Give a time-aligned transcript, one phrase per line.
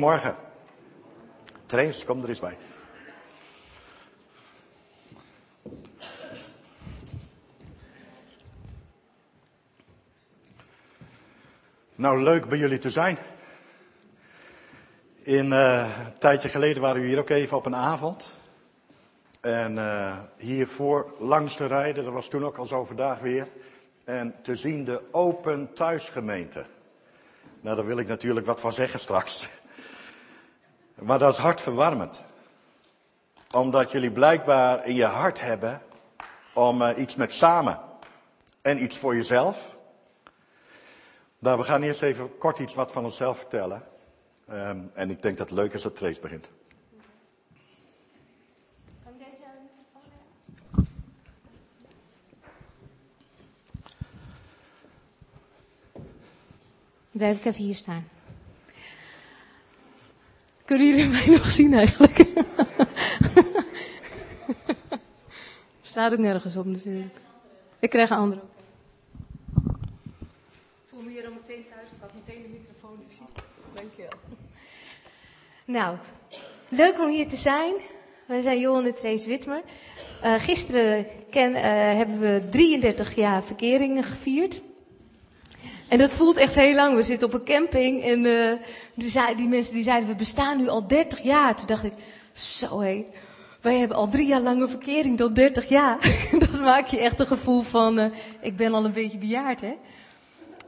[0.00, 0.36] Morgen.
[1.66, 2.56] Trace, kom er eens bij.
[11.94, 13.18] Nou, leuk bij jullie te zijn.
[15.22, 18.36] In, uh, een tijdje geleden waren we hier ook even op een avond.
[19.40, 23.48] En uh, hiervoor langs te rijden, dat was toen ook al zo vandaag weer.
[24.04, 26.66] En te zien de Open Thuisgemeente.
[27.60, 29.48] Nou, daar wil ik natuurlijk wat van zeggen straks.
[31.02, 32.22] Maar dat is hartverwarmend.
[33.50, 35.82] Omdat jullie blijkbaar in je hart hebben
[36.52, 37.80] om uh, iets met samen
[38.62, 39.76] en iets voor jezelf.
[41.38, 43.82] Nou, we gaan eerst even kort iets wat van onszelf vertellen.
[44.50, 46.48] Um, en ik denk dat het leuk is dat Trace begint.
[49.04, 49.26] Kan deze
[49.76, 50.86] microfoon
[57.10, 58.08] Blijf ik even hier staan.
[60.70, 62.16] Kunnen jullie mij nog zien eigenlijk?
[65.82, 67.14] Staat ook nergens op natuurlijk.
[67.78, 68.40] Ik krijg een andere.
[69.54, 71.88] Ik voel me hier al meteen thuis.
[71.90, 73.26] Ik had meteen de microfoon zien.
[73.74, 74.10] Dankjewel.
[75.64, 75.96] Nou,
[76.68, 77.74] leuk om hier te zijn.
[78.26, 79.62] Wij zijn Johan en Trace Witmer.
[80.24, 81.62] Uh, gisteren ken, uh,
[81.96, 84.60] hebben we 33 jaar verkeringen gevierd.
[85.90, 86.96] En dat voelt echt heel lang.
[86.96, 88.52] We zitten op een camping en uh,
[88.94, 91.56] die, zei, die, mensen die zeiden, we bestaan nu al 30 jaar.
[91.56, 91.92] Toen dacht ik,
[92.32, 93.06] zo hé,
[93.60, 95.98] wij hebben al drie jaar lange verkering dan 30 jaar.
[96.38, 98.04] dat maakt je echt een gevoel van, uh,
[98.40, 99.76] ik ben al een beetje bejaard hè.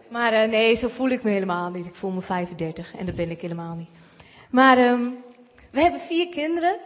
[0.09, 1.87] Maar uh, nee, zo voel ik me helemaal niet.
[1.87, 3.91] Ik voel me 35 en dat ben ik helemaal niet.
[4.51, 5.17] Maar um,
[5.71, 6.77] we hebben vier kinderen,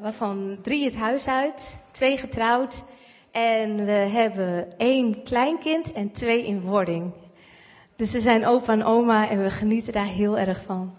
[0.00, 2.82] waarvan drie het huis uit, twee getrouwd.
[3.34, 7.12] En we hebben één kleinkind en twee in wording.
[7.96, 10.96] Dus we zijn opa en oma en we genieten daar heel erg van.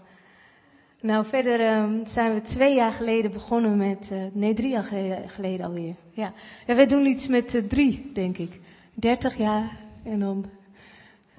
[1.00, 4.88] Nou, verder um, zijn we twee jaar geleden begonnen met, uh, nee, drie jaar
[5.26, 5.94] geleden, alweer.
[6.10, 6.32] Ja,
[6.66, 8.60] ja doen iets met uh, drie, denk ik.
[8.94, 10.44] Dertig jaar en dan.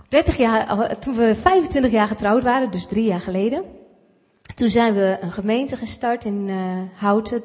[0.09, 3.63] Dertig jaar, toen we 25 jaar getrouwd waren, dus drie jaar geleden.
[4.55, 6.55] Toen zijn we een gemeente gestart in uh,
[6.93, 7.41] Houten.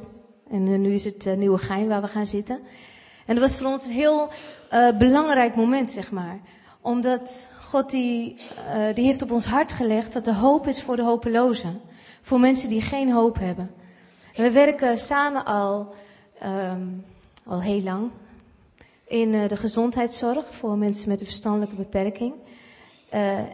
[0.51, 2.59] En nu is het Nieuwe Gein waar we gaan zitten.
[3.33, 4.29] En dat was voor ons een heel
[4.73, 6.41] uh, belangrijk moment, zeg maar.
[6.81, 8.37] Omdat God die,
[8.77, 11.81] uh, die heeft op ons hart gelegd dat er hoop is voor de hopelozen.
[12.23, 13.71] Voor mensen die geen hoop hebben.
[14.35, 15.95] En we werken samen al,
[16.73, 17.05] um,
[17.47, 18.11] al heel lang
[19.07, 22.35] in uh, de gezondheidszorg voor mensen met een verstandelijke beperking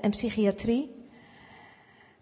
[0.01, 0.95] en psychiatrie.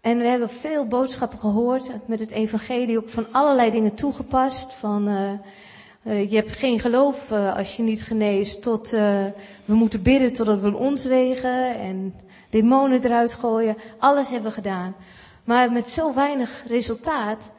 [0.01, 4.73] En we hebben veel boodschappen gehoord met het evangelie, ook van allerlei dingen toegepast.
[4.73, 5.07] Van
[6.07, 8.61] je hebt geen geloof uh, als je niet geneest.
[8.61, 9.25] Tot uh,
[9.65, 12.15] we moeten bidden totdat we ons wegen en
[12.49, 13.77] demonen eruit gooien.
[13.97, 14.95] Alles hebben we gedaan.
[15.43, 17.51] Maar met zo weinig resultaat.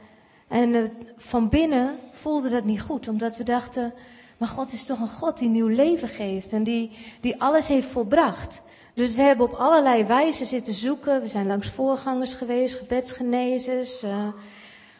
[0.48, 3.08] En van binnen voelde dat niet goed.
[3.08, 3.92] Omdat we dachten,
[4.36, 6.52] maar God is toch een God die nieuw leven geeft.
[6.52, 8.62] En die, die alles heeft volbracht.
[8.94, 11.20] Dus we hebben op allerlei wijzen zitten zoeken.
[11.20, 14.04] We zijn langs voorgangers geweest, gebedsgenezers.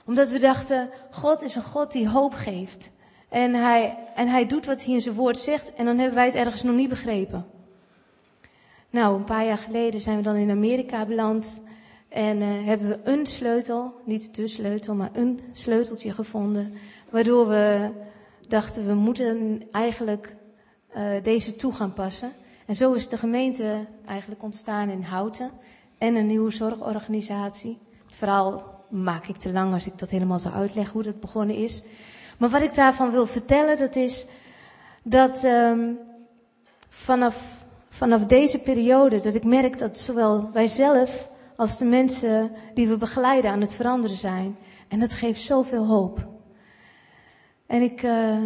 [0.05, 2.91] omdat we dachten, God is een God die hoop geeft.
[3.29, 6.27] En hij, en hij doet wat hij in zijn woord zegt en dan hebben wij
[6.27, 7.47] het ergens nog niet begrepen.
[8.91, 11.63] Nou, een paar jaar geleden zijn we dan in Amerika beland
[12.09, 16.73] en uh, hebben we een sleutel, niet de sleutel, maar een sleuteltje gevonden.
[17.11, 17.91] Waardoor we
[18.49, 20.37] dachten, we moeten eigenlijk
[20.97, 22.33] uh, deze toe gaan passen.
[22.67, 25.51] En zo is de gemeente eigenlijk ontstaan in Houten
[25.99, 27.79] en een nieuwe zorgorganisatie.
[28.05, 31.57] Het verhaal maak ik te lang als ik dat helemaal zou uitleggen hoe dat begonnen
[31.57, 31.83] is.
[32.39, 34.27] Maar wat ik daarvan wil vertellen, dat is
[35.03, 35.99] dat um,
[36.89, 42.89] vanaf, vanaf deze periode, dat ik merk dat zowel wij zelf als de mensen die
[42.89, 44.57] we begeleiden aan het veranderen zijn.
[44.89, 46.27] En dat geeft zoveel hoop.
[47.67, 48.39] En ik, uh,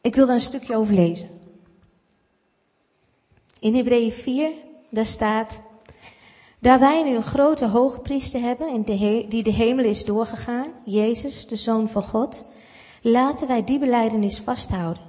[0.00, 1.28] ik wil daar een stukje over lezen.
[3.58, 4.50] In Hebreeën 4,
[4.90, 5.60] daar staat,
[6.60, 11.46] daar wij nu een grote hoogpriester hebben in de die de hemel is doorgegaan, Jezus,
[11.46, 12.44] de Zoon van God,
[13.02, 15.02] laten wij die beleidenis vasthouden.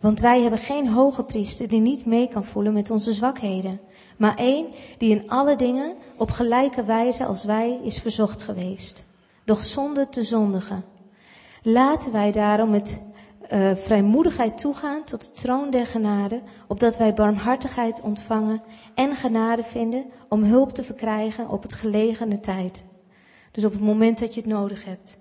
[0.00, 3.80] Want wij hebben geen hoge priester die niet mee kan voelen met onze zwakheden,
[4.16, 4.66] maar één
[4.98, 9.04] die in alle dingen op gelijke wijze als wij is verzocht geweest,
[9.44, 10.84] doch zonder te zondigen.
[11.62, 13.00] Laten wij daarom met
[13.50, 18.62] uh, vrijmoedigheid toegaan tot de troon der genade, opdat wij barmhartigheid ontvangen
[18.94, 22.84] en genade vinden om hulp te verkrijgen op het gelegene tijd.
[23.50, 25.18] Dus op het moment dat je het nodig hebt.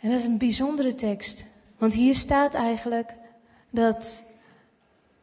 [0.00, 1.44] En dat is een bijzondere tekst,
[1.78, 3.14] want hier staat eigenlijk
[3.70, 4.24] dat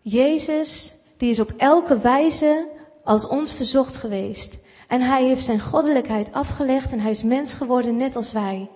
[0.02, 2.68] Jezus, die is op elke wijze
[3.04, 4.58] als ons verzocht geweest.
[4.88, 8.70] En hij heeft zijn goddelijkheid afgelegd en hij is mens geworden net als wij.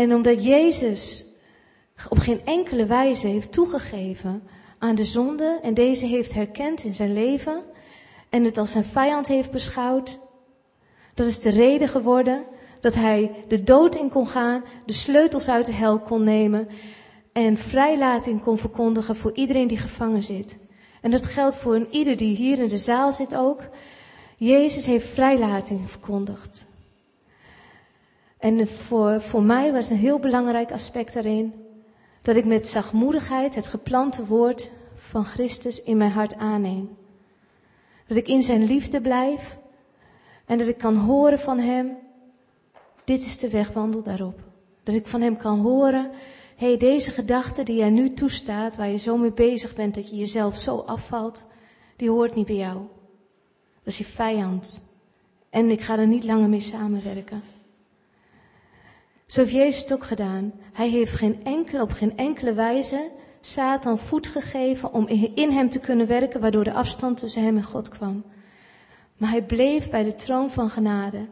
[0.00, 1.24] En omdat Jezus
[2.08, 4.42] op geen enkele wijze heeft toegegeven
[4.78, 7.62] aan de zonde en deze heeft herkend in zijn leven
[8.28, 10.18] en het als zijn vijand heeft beschouwd,
[11.14, 12.44] dat is de reden geworden
[12.80, 16.68] dat hij de dood in kon gaan, de sleutels uit de hel kon nemen
[17.32, 20.58] en vrijlating kon verkondigen voor iedereen die gevangen zit.
[21.00, 23.62] En dat geldt voor een ieder die hier in de zaal zit ook.
[24.36, 26.69] Jezus heeft vrijlating verkondigd.
[28.40, 31.54] En voor, voor mij was een heel belangrijk aspect daarin
[32.22, 36.96] dat ik met zachtmoedigheid het geplante woord van Christus in mijn hart aanneem.
[38.06, 39.58] Dat ik in zijn liefde blijf
[40.44, 41.96] en dat ik kan horen van hem,
[43.04, 44.40] dit is de weg, wandel daarop.
[44.82, 46.10] Dat ik van hem kan horen,
[46.56, 50.10] hé, hey, deze gedachte die jij nu toestaat, waar je zo mee bezig bent dat
[50.10, 51.46] je jezelf zo afvalt,
[51.96, 52.74] die hoort niet bij jou.
[53.82, 54.80] Dat is je vijand.
[55.50, 57.42] En ik ga er niet langer mee samenwerken.
[59.30, 60.52] Zo heeft Jezus ook gedaan.
[60.72, 63.10] Hij heeft geen enkele, op geen enkele wijze
[63.40, 67.62] Satan voet gegeven om in hem te kunnen werken, waardoor de afstand tussen hem en
[67.62, 68.24] God kwam.
[69.16, 71.26] Maar hij bleef bij de troon van genade.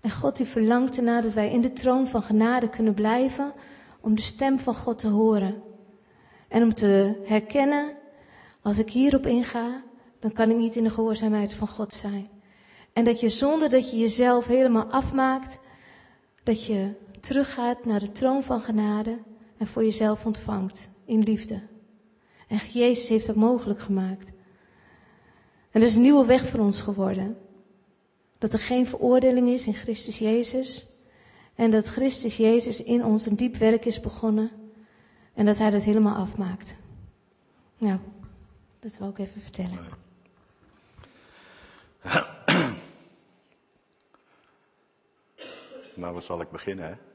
[0.00, 3.52] En God die verlangt ernaar dat wij in de troon van genade kunnen blijven
[4.00, 5.62] om de stem van God te horen.
[6.48, 7.92] En om te herkennen,
[8.62, 9.82] als ik hierop inga,
[10.20, 12.28] dan kan ik niet in de gehoorzaamheid van God zijn.
[12.92, 15.60] En dat je zonder dat je jezelf helemaal afmaakt,
[16.42, 19.18] dat je teruggaat naar de troon van genade
[19.56, 21.62] en voor jezelf ontvangt in liefde.
[22.48, 24.28] En Jezus heeft dat mogelijk gemaakt.
[25.70, 27.38] En dat is een nieuwe weg voor ons geworden.
[28.38, 30.86] Dat er geen veroordeling is in Christus Jezus.
[31.54, 34.50] En dat Christus Jezus in ons een diep werk is begonnen.
[35.34, 36.76] En dat Hij dat helemaal afmaakt.
[37.78, 37.98] Nou,
[38.78, 39.78] dat wil ik even vertellen.
[45.94, 47.07] Nou, waar zal ik beginnen, hè?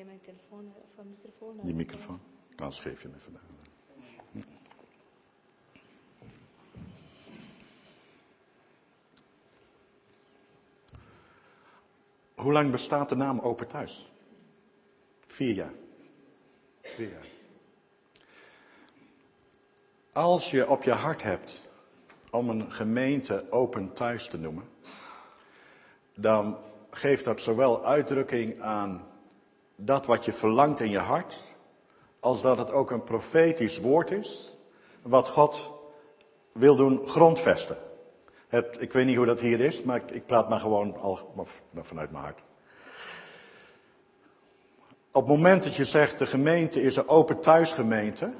[0.00, 1.64] Probeer mijn telefoon of microfoon.
[1.64, 2.20] Die microfoon.
[2.56, 3.42] Dan geef je me vandaag.
[12.34, 14.12] Hoe lang bestaat de naam Open Thuis?
[15.26, 15.72] Vier jaar.
[16.82, 17.26] Vier jaar.
[20.12, 21.68] Als je op je hart hebt
[22.30, 24.64] om een gemeente Open Thuis te noemen,
[26.14, 26.58] dan
[26.90, 29.08] geeft dat zowel uitdrukking aan
[29.84, 31.36] dat wat je verlangt in je hart,
[32.20, 34.56] als dat het ook een profetisch woord is,
[35.02, 35.72] wat God
[36.52, 37.76] wil doen grondvesten.
[38.48, 41.34] Het, ik weet niet hoe dat hier is, maar ik, praat maar gewoon al,
[41.74, 42.42] vanuit mijn hart.
[45.12, 48.30] Op het moment dat je zegt de gemeente is een open thuisgemeente,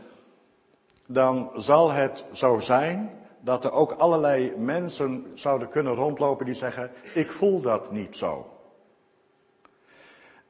[1.06, 6.90] dan zal het zo zijn dat er ook allerlei mensen zouden kunnen rondlopen die zeggen,
[7.14, 8.59] ik voel dat niet zo.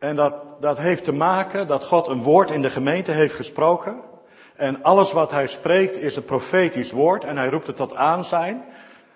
[0.01, 4.01] En dat, dat heeft te maken dat God een woord in de gemeente heeft gesproken.
[4.57, 8.65] En alles wat hij spreekt is een profetisch woord en hij roept het tot aanzijn.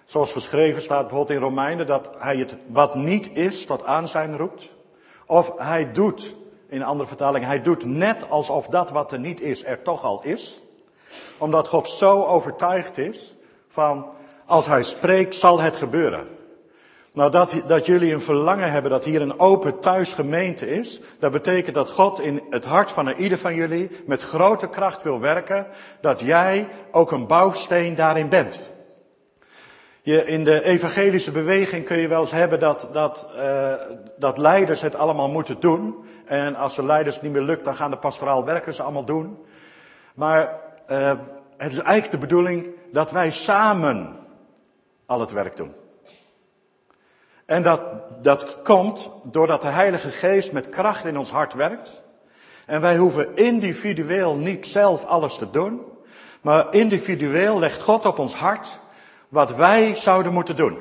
[0.05, 4.71] Zoals geschreven staat bijvoorbeeld in Romeinen dat hij het wat niet is tot aanzijn roept.
[5.27, 6.35] Of hij doet,
[6.69, 10.23] in andere vertaling, hij doet net alsof dat wat er niet is er toch al
[10.23, 10.63] is.
[11.39, 13.37] Omdat God zo overtuigd is
[13.69, 14.07] van
[14.47, 16.34] als hij spreekt zal het gebeuren.
[17.15, 21.75] Nou, dat, dat jullie een verlangen hebben dat hier een open thuisgemeente is, dat betekent
[21.75, 25.67] dat God in het hart van ieder van jullie met grote kracht wil werken,
[26.01, 28.61] dat jij ook een bouwsteen daarin bent.
[30.03, 33.73] Je, in de evangelische beweging kun je wel eens hebben dat, dat, uh,
[34.19, 36.05] dat leiders het allemaal moeten doen.
[36.25, 39.39] En als de leiders niet meer lukt, dan gaan de pastoraal werkers allemaal doen.
[40.15, 41.13] Maar uh,
[41.57, 44.17] het is eigenlijk de bedoeling dat wij samen
[45.07, 45.83] al het werk doen.
[47.47, 47.83] En dat,
[48.23, 52.03] dat komt doordat de Heilige Geest met kracht in ons hart werkt.
[52.67, 55.81] En wij hoeven individueel niet zelf alles te doen.
[56.41, 58.79] Maar individueel legt God op ons hart
[59.29, 60.79] wat wij zouden moeten doen.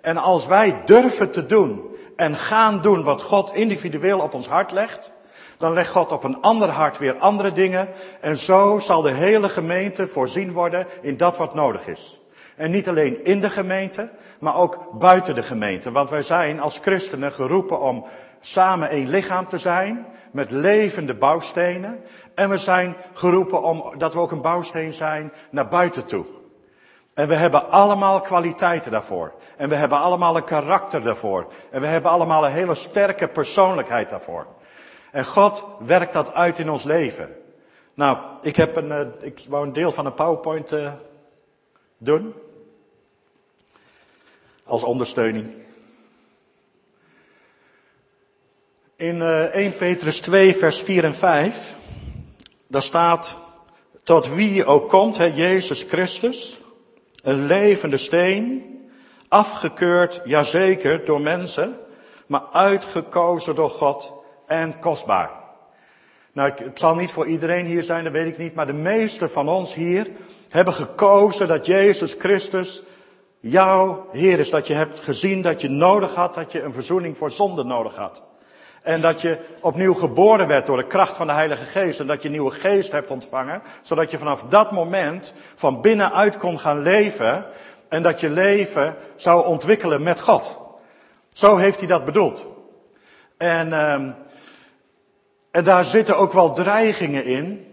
[0.00, 1.82] En als wij durven te doen
[2.16, 5.12] en gaan doen wat God individueel op ons hart legt,
[5.56, 7.88] dan legt God op een ander hart weer andere dingen.
[8.20, 12.20] En zo zal de hele gemeente voorzien worden in dat wat nodig is.
[12.56, 15.92] En niet alleen in de gemeente, maar ook buiten de gemeente.
[15.92, 18.04] Want wij zijn als christenen geroepen om
[18.40, 22.04] samen één lichaam te zijn, met levende bouwstenen.
[22.34, 26.26] En we zijn geroepen om dat we ook een bouwsteen zijn naar buiten toe.
[27.14, 29.32] En we hebben allemaal kwaliteiten daarvoor.
[29.56, 31.46] En we hebben allemaal een karakter daarvoor.
[31.70, 34.46] En we hebben allemaal een hele sterke persoonlijkheid daarvoor.
[35.12, 37.28] En God werkt dat uit in ons leven.
[37.94, 40.92] Nou, ik, heb een, uh, ik wou een deel van een PowerPoint uh,
[41.98, 42.34] doen.
[44.66, 45.50] Als ondersteuning.
[48.96, 51.74] In uh, 1 Petrus 2, vers 4 en 5.
[52.66, 53.36] Daar staat.
[54.02, 56.60] Tot wie ook komt, hè, Jezus Christus.
[57.22, 58.64] Een levende steen.
[59.28, 61.78] Afgekeurd, jazeker, door mensen.
[62.26, 64.12] Maar uitgekozen door God
[64.46, 65.30] en kostbaar.
[66.32, 68.54] Nou, het zal niet voor iedereen hier zijn, dat weet ik niet.
[68.54, 70.06] Maar de meesten van ons hier
[70.48, 72.82] hebben gekozen dat Jezus Christus
[73.48, 74.50] jouw Heer is.
[74.50, 77.96] Dat je hebt gezien dat je nodig had, dat je een verzoening voor zonde nodig
[77.96, 78.22] had.
[78.82, 82.00] En dat je opnieuw geboren werd door de kracht van de Heilige Geest.
[82.00, 83.62] En dat je een nieuwe geest hebt ontvangen.
[83.82, 87.46] Zodat je vanaf dat moment van binnenuit kon gaan leven.
[87.88, 90.58] En dat je leven zou ontwikkelen met God.
[91.32, 92.46] Zo heeft hij dat bedoeld.
[93.36, 93.92] En, uh,
[95.50, 97.66] en daar zitten ook wel dreigingen in.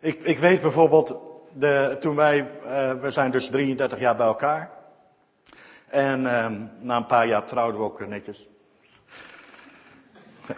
[0.00, 1.14] Ik, ik weet bijvoorbeeld,
[1.52, 4.70] de, toen wij, uh, we zijn dus 33 jaar bij elkaar.
[5.92, 6.46] En uh,
[6.80, 8.46] na een paar jaar trouwden we ook netjes.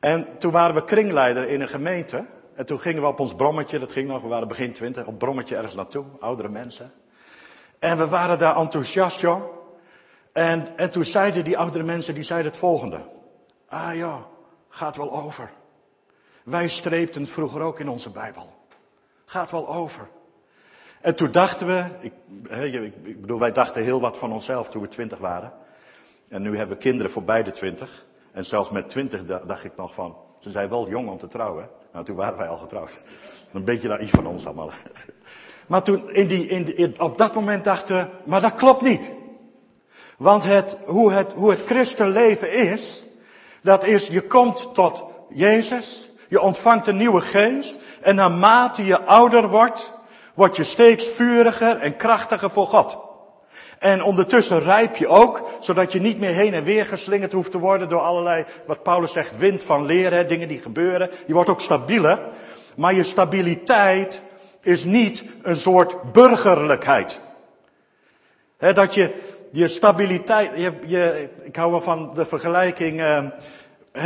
[0.00, 2.24] En toen waren we kringleider in een gemeente.
[2.54, 5.18] En toen gingen we op ons brommetje, dat ging nog, we waren begin twintig, op
[5.18, 6.92] brommetje ergens naartoe, oudere mensen.
[7.78, 9.42] En we waren daar enthousiast, joh.
[10.32, 13.00] En, en toen zeiden die oudere mensen, die zeiden het volgende.
[13.68, 14.26] Ah ja,
[14.68, 15.50] gaat wel over.
[16.42, 18.52] Wij streepten vroeger ook in onze Bijbel.
[19.24, 20.08] Gaat wel over.
[21.04, 22.12] En toen dachten we, ik,
[23.02, 25.52] ik bedoel, wij dachten heel wat van onszelf toen we twintig waren.
[26.28, 28.04] En nu hebben we kinderen voorbij de twintig.
[28.32, 31.68] En zelfs met twintig dacht ik nog van, ze zijn wel jong om te trouwen.
[31.92, 33.02] Nou, toen waren wij al getrouwd.
[33.52, 34.70] Een beetje naïef van ons allemaal.
[35.66, 39.10] Maar toen, in die, in die, op dat moment dachten we, maar dat klopt niet.
[40.18, 43.02] Want het, hoe, het, hoe het christenleven is,
[43.62, 49.48] dat is, je komt tot Jezus, je ontvangt een nieuwe geest, en naarmate je ouder
[49.48, 49.92] wordt,
[50.34, 52.98] word je steeds vuriger en krachtiger voor God.
[53.78, 57.58] En ondertussen rijp je ook, zodat je niet meer heen en weer geslingerd hoeft te
[57.58, 61.10] worden door allerlei, wat Paulus zegt, wind van leren, dingen die gebeuren.
[61.26, 62.20] Je wordt ook stabieler.
[62.76, 64.22] Maar je stabiliteit
[64.60, 67.20] is niet een soort burgerlijkheid.
[68.58, 69.10] He, dat je,
[69.50, 73.18] je stabiliteit, je, je, ik hou wel van de vergelijking, uh,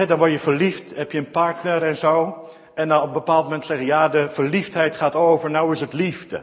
[0.09, 2.45] dan word je verliefd, heb je een partner en zo.
[2.79, 5.93] En dan op een bepaald moment zeggen, ja, de verliefdheid gaat over, nou is het
[5.93, 6.43] liefde.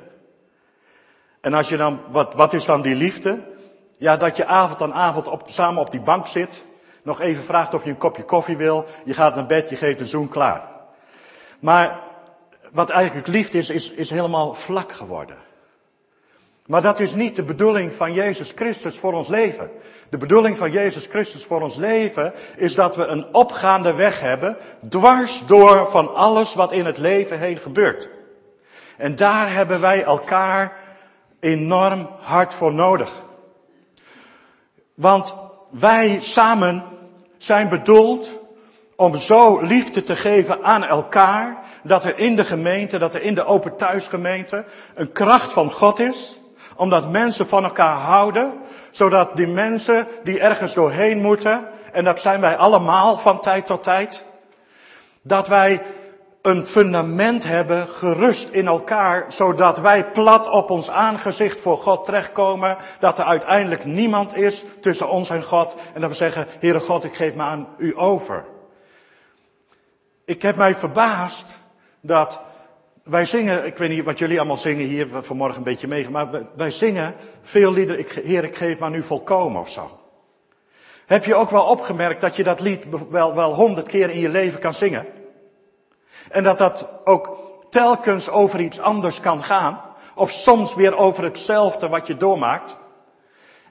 [1.41, 3.43] En als je dan, wat, wat is dan die liefde?
[3.97, 6.63] Ja, dat je avond aan avond op, samen op die bank zit,
[7.03, 9.99] nog even vraagt of je een kopje koffie wil, je gaat naar bed, je geeft
[9.99, 10.61] een zoen klaar.
[11.59, 11.99] Maar
[12.71, 15.37] wat eigenlijk liefde is, is, is helemaal vlak geworden.
[16.65, 19.71] Maar dat is niet de bedoeling van Jezus Christus voor ons leven.
[20.09, 24.57] De bedoeling van Jezus Christus voor ons leven is dat we een opgaande weg hebben,
[24.89, 28.09] dwars door van alles wat in het leven heen gebeurt.
[28.97, 30.73] En daar hebben wij elkaar
[31.39, 33.11] enorm hard voor nodig.
[34.93, 35.35] Want
[35.69, 36.83] wij samen
[37.37, 38.33] zijn bedoeld
[38.95, 43.35] om zo liefde te geven aan elkaar, dat er in de gemeente, dat er in
[43.35, 46.39] de open thuisgemeente een kracht van God is,
[46.75, 48.53] omdat mensen van elkaar houden,
[48.91, 53.83] zodat die mensen die ergens doorheen moeten, en dat zijn wij allemaal van tijd tot
[53.83, 54.23] tijd,
[55.21, 55.81] dat wij
[56.41, 62.77] een fundament hebben, gerust in elkaar, zodat wij plat op ons aangezicht voor God terechtkomen,
[62.99, 67.03] dat er uiteindelijk niemand is tussen ons en God, en dat we zeggen, Heere God,
[67.03, 68.45] ik geef me aan u over.
[70.25, 71.57] Ik heb mij verbaasd
[72.01, 72.41] dat
[73.09, 76.41] wij zingen, ik weet niet wat jullie allemaal zingen hier, vanmorgen een beetje meegemaakt, maar
[76.55, 79.99] wij zingen veel liederen, ik, Heer, ik geef me aan u volkomen of zo.
[81.05, 84.29] Heb je ook wel opgemerkt dat je dat lied wel, wel honderd keer in je
[84.29, 85.05] leven kan zingen?
[86.29, 87.37] En dat dat ook
[87.69, 89.81] telkens over iets anders kan gaan.
[90.15, 92.75] Of soms weer over hetzelfde wat je doormaakt.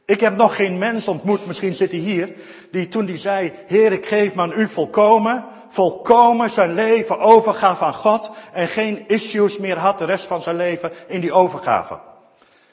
[0.04, 2.32] Ik heb nog geen mens ontmoet, misschien zit hij hier,
[2.70, 7.94] die toen die zei, Heer, ik geef me u volkomen, volkomen zijn leven overgaf aan
[7.94, 11.98] God en geen issues meer had de rest van zijn leven in die overgave.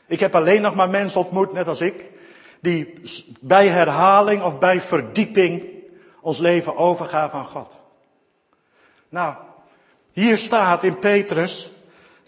[0.07, 2.09] Ik heb alleen nog maar mensen ontmoet, net als ik,
[2.59, 2.93] die
[3.39, 5.65] bij herhaling of bij verdieping
[6.21, 7.77] ons leven overgaven aan God.
[9.09, 9.33] Nou,
[10.13, 11.71] hier staat in Petrus,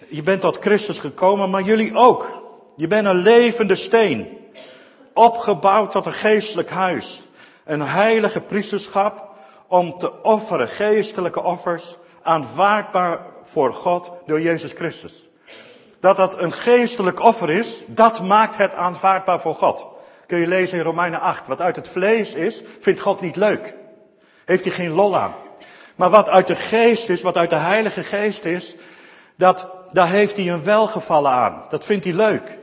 [0.07, 2.41] je bent tot Christus gekomen, maar jullie ook.
[2.75, 4.37] Je bent een levende steen,
[5.13, 7.27] opgebouwd tot een geestelijk huis,
[7.63, 9.32] een heilige priesterschap
[9.67, 15.29] om te offeren, geestelijke offers, aanvaardbaar voor God door Jezus Christus.
[15.99, 19.85] Dat dat een geestelijk offer is, dat maakt het aanvaardbaar voor God.
[20.27, 21.47] Kun je lezen in Romeinen 8.
[21.47, 23.75] Wat uit het vlees is, vindt God niet leuk.
[24.45, 25.33] Heeft hij geen lol aan.
[25.95, 28.75] Maar wat uit de geest is, wat uit de Heilige Geest is,
[29.35, 31.63] dat, daar heeft hij een welgevallen aan.
[31.69, 32.57] Dat vindt hij leuk.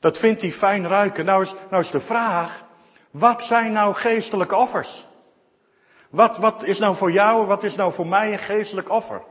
[0.00, 1.24] Dat vindt hij fijn ruiken.
[1.24, 2.64] Nou is, nou is de vraag,
[3.10, 5.06] wat zijn nou geestelijke offers?
[6.12, 9.22] Wat, wat is nou voor jou, wat is nou voor mij een geestelijk offer?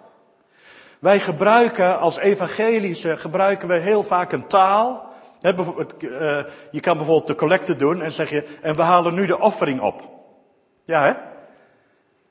[1.00, 5.10] Wij gebruiken als evangelische, gebruiken we heel vaak een taal.
[5.42, 5.58] Eh,
[6.72, 9.82] je kan bijvoorbeeld de collecte doen en zeg je, en we halen nu de offering
[9.82, 10.10] op.
[10.84, 11.14] Ja hè?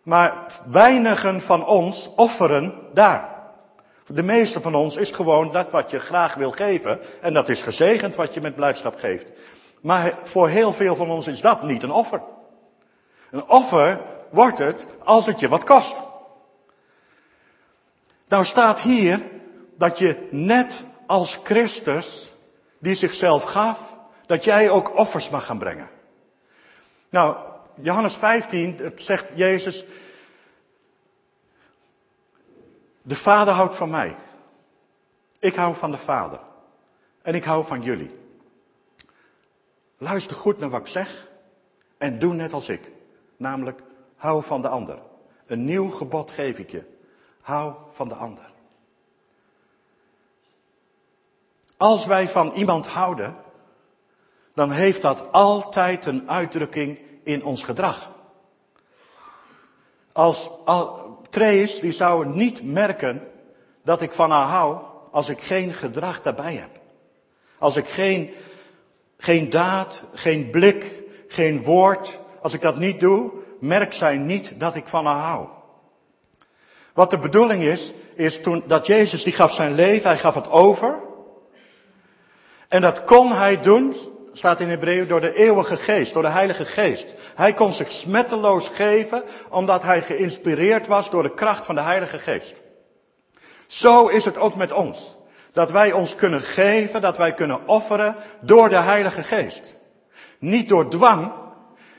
[0.02, 3.28] Maar weinigen van ons offeren daar.
[4.07, 7.00] De meeste van ons is gewoon dat wat je graag wil geven.
[7.21, 9.26] En dat is gezegend wat je met blijdschap geeft.
[9.83, 12.23] Maar voor heel veel van ons is dat niet een offer.
[13.30, 16.00] Een offer wordt het als het je wat kost.
[18.28, 19.20] Nou staat hier
[19.76, 22.32] dat je net als Christus,
[22.78, 23.96] die zichzelf gaf,
[24.26, 25.90] dat jij ook offers mag gaan brengen.
[27.08, 27.37] Nou,
[27.75, 29.84] Johannes 15, het zegt Jezus,
[33.02, 34.16] de Vader houdt van mij.
[35.38, 36.40] Ik hou van de Vader.
[37.22, 38.18] En ik hou van jullie.
[39.99, 41.28] Luister goed naar wat ik zeg
[41.99, 42.90] en doe net als ik.
[43.37, 43.82] Namelijk,
[44.20, 44.98] hou van de ander.
[45.46, 46.82] Een nieuw gebod geef ik je.
[47.42, 48.52] Hou van de ander.
[51.76, 53.36] Als wij van iemand houden,
[54.54, 58.10] dan heeft dat altijd een uitdrukking in ons gedrag.
[60.12, 63.28] Als, al, Trace, die zou niet merken
[63.82, 64.78] dat ik van haar hou
[65.10, 66.80] als ik geen gedrag daarbij heb.
[67.58, 68.30] Als ik geen,
[69.16, 70.94] geen daad, geen blik,
[71.28, 75.46] geen woord, als ik dat niet doe, merkt zij niet dat ik van haar hou.
[76.92, 80.50] Wat de bedoeling is, is toen dat Jezus die gaf zijn leven, hij gaf het
[80.50, 80.98] over.
[82.68, 83.94] En dat kon hij doen,
[84.32, 87.14] staat in Hebreeën, door de eeuwige geest, door de heilige geest.
[87.34, 92.18] Hij kon zich smetteloos geven, omdat hij geïnspireerd was door de kracht van de heilige
[92.18, 92.62] geest.
[93.66, 95.18] Zo is het ook met ons.
[95.52, 99.76] Dat wij ons kunnen geven, dat wij kunnen offeren door de heilige geest.
[100.38, 101.32] Niet door dwang,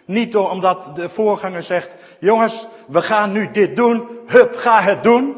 [0.05, 5.35] niet omdat de voorganger zegt, jongens, we gaan nu dit doen, hup, ga het doen.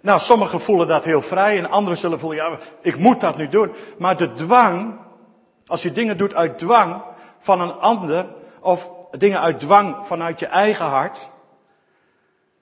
[0.00, 3.48] Nou, sommigen voelen dat heel vrij en anderen zullen voelen, ja, ik moet dat nu
[3.48, 3.72] doen.
[3.98, 4.98] Maar de dwang,
[5.66, 7.02] als je dingen doet uit dwang
[7.38, 8.26] van een ander,
[8.60, 11.28] of dingen uit dwang vanuit je eigen hart,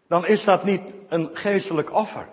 [0.08, 2.26] dan is dat niet een geestelijk offer.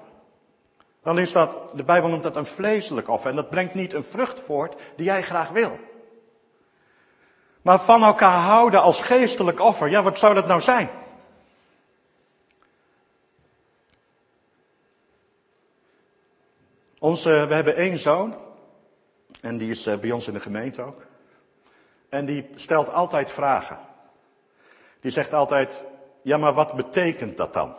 [1.04, 3.30] Dan is dat, de Bijbel noemt dat een vleeselijk offer.
[3.30, 5.80] En dat brengt niet een vrucht voort die jij graag wil.
[7.62, 10.90] Maar van elkaar houden als geestelijk offer, ja, wat zou dat nou zijn?
[17.00, 18.36] Onze, we hebben één zoon.
[19.42, 21.06] En die is eh, bij ons in de gemeente ook.
[22.10, 23.80] En die stelt altijd vragen.
[25.02, 25.84] Die zegt altijd,
[26.22, 27.76] ja maar wat betekent dat dan?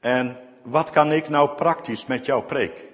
[0.00, 2.84] En wat kan ik nou praktisch met jouw preek?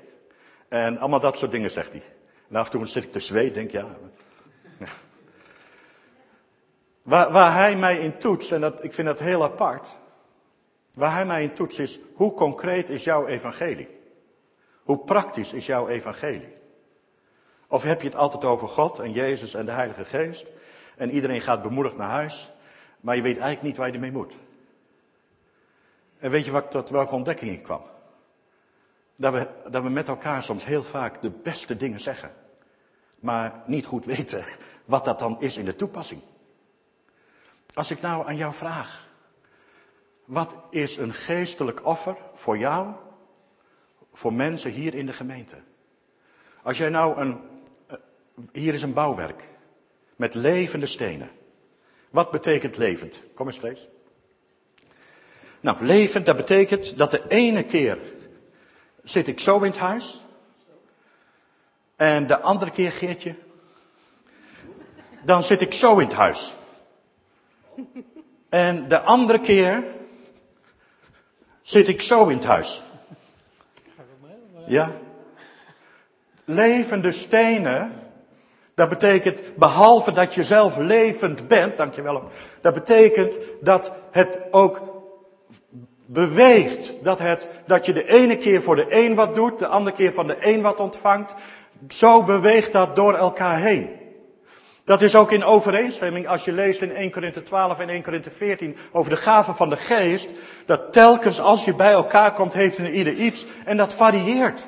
[0.68, 2.02] En allemaal dat soort dingen zegt hij.
[2.48, 3.86] En af en toe zit ik te zweet, denk ja.
[7.06, 9.98] Waar, waar hij mij in toetst, en dat, ik vind dat heel apart.
[10.92, 13.88] Waar hij mij in toetst is, hoe concreet is jouw evangelie?
[14.82, 16.54] Hoe praktisch is jouw evangelie?
[17.68, 20.46] Of heb je het altijd over God en Jezus en de Heilige Geest?
[20.96, 22.52] En iedereen gaat bemoedigd naar huis,
[23.00, 24.34] maar je weet eigenlijk niet waar je ermee moet.
[26.18, 27.82] En weet je wat, tot welke ontdekking ik kwam?
[29.16, 32.32] Dat we, dat we met elkaar soms heel vaak de beste dingen zeggen,
[33.20, 34.44] maar niet goed weten
[34.84, 36.22] wat dat dan is in de toepassing.
[37.76, 39.06] Als ik nou aan jou vraag,
[40.24, 42.92] wat is een geestelijk offer voor jou,
[44.12, 45.56] voor mensen hier in de gemeente?
[46.62, 47.40] Als jij nou een,
[47.86, 47.96] eh,
[48.52, 49.48] hier is een bouwwerk
[50.16, 51.30] met levende stenen.
[52.10, 53.22] Wat betekent levend?
[53.34, 53.88] Kom eens, lees.
[55.60, 57.98] Nou, levend, dat betekent dat de ene keer
[59.02, 60.24] zit ik zo in het huis.
[61.96, 63.34] En de andere keer, Geertje,
[65.24, 66.54] dan zit ik zo in het huis.
[68.48, 69.84] En de andere keer
[71.62, 72.82] zit ik zo in het huis.
[74.66, 74.90] Ja?
[76.44, 77.92] Levende stenen,
[78.74, 82.22] dat betekent, behalve dat je zelf levend bent, dankjewel,
[82.60, 84.80] dat betekent dat het ook
[86.06, 86.92] beweegt.
[87.02, 90.12] Dat, het, dat je de ene keer voor de een wat doet, de andere keer
[90.12, 91.34] van de een wat ontvangt.
[91.88, 94.05] Zo beweegt dat door elkaar heen.
[94.86, 98.30] Dat is ook in overeenstemming als je leest in 1 Korinthe 12 en 1 Korinthe
[98.30, 100.30] 14 over de gaven van de geest.
[100.66, 104.66] Dat telkens als je bij elkaar komt heeft een ieder iets en dat varieert.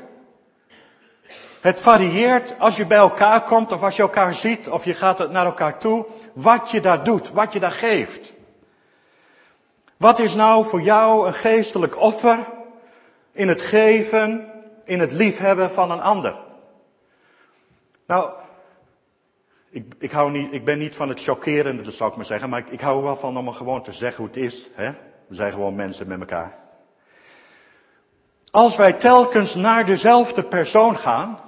[1.60, 5.30] Het varieert als je bij elkaar komt of als je elkaar ziet of je gaat
[5.30, 6.06] naar elkaar toe.
[6.32, 8.34] Wat je daar doet, wat je daar geeft.
[9.96, 12.38] Wat is nou voor jou een geestelijk offer
[13.32, 14.52] in het geven,
[14.84, 16.34] in het liefhebben van een ander?
[18.06, 18.30] Nou,
[19.70, 22.48] ik, ik, hou niet, ik ben niet van het chockerende, dat zou ik maar zeggen,
[22.48, 24.68] maar ik, ik hou wel van om gewoon te zeggen hoe het is.
[24.74, 24.90] Hè?
[25.26, 26.54] We zijn gewoon mensen met elkaar.
[28.50, 31.40] Als wij telkens naar dezelfde persoon gaan,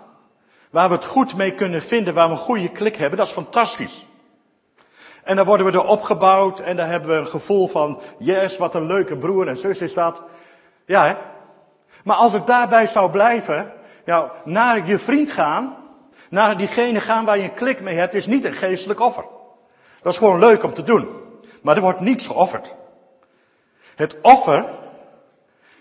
[0.70, 3.32] waar we het goed mee kunnen vinden, waar we een goede klik hebben, dat is
[3.32, 4.06] fantastisch.
[5.22, 8.74] En dan worden we er opgebouwd en dan hebben we een gevoel van, yes, wat
[8.74, 10.22] een leuke broer en zus is dat.
[10.84, 11.14] Ja, hè?
[12.04, 13.72] Maar als het daarbij zou blijven,
[14.04, 15.76] nou, naar je vriend gaan,
[16.30, 19.24] naar diegene gaan waar je een klik mee hebt, is niet een geestelijk offer.
[20.02, 21.08] Dat is gewoon leuk om te doen.
[21.62, 22.74] Maar er wordt niets geofferd.
[23.94, 24.64] Het offer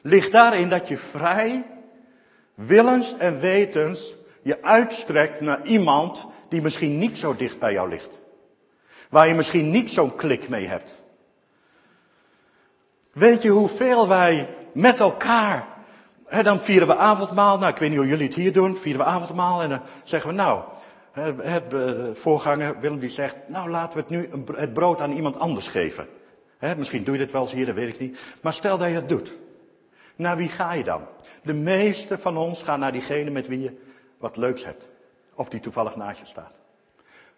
[0.02, 1.66] ligt daarin dat je vrij,
[2.54, 8.20] willens en wetens je uitstrekt naar iemand die misschien niet zo dicht bij jou ligt.
[9.10, 10.92] Waar je misschien niet zo'n klik mee hebt.
[13.12, 15.68] Weet je hoeveel wij met elkaar,
[16.30, 19.02] hè, dan vieren we avondmaal, nou ik weet niet hoe jullie het hier doen, vieren
[19.02, 20.64] we avondmaal en dan zeggen we nou,
[21.42, 25.40] het eh, voorganger Willem die zegt, nou laten we het nu het brood aan iemand
[25.40, 26.08] anders geven.
[26.58, 28.20] Hè, misschien doe je dit wel eens hier, dat weet ik niet.
[28.42, 29.38] Maar stel dat je het doet.
[30.16, 31.02] Naar wie ga je dan?
[31.44, 33.78] De meeste van ons gaan naar diegene met wie je
[34.18, 34.88] wat leuks hebt.
[35.34, 36.58] Of die toevallig naast je staat.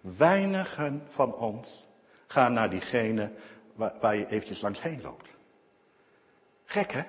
[0.02, 1.88] Weinigen van ons
[2.28, 3.32] gaan naar diegene
[3.76, 5.30] waar, waar je eventjes langs heen loopt.
[6.66, 7.02] Gek hè?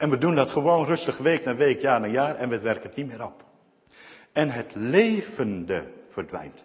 [0.00, 2.82] En we doen dat gewoon rustig week na week, jaar na jaar en we werken
[2.82, 3.44] het niet meer op.
[4.32, 6.64] En het levende verdwijnt.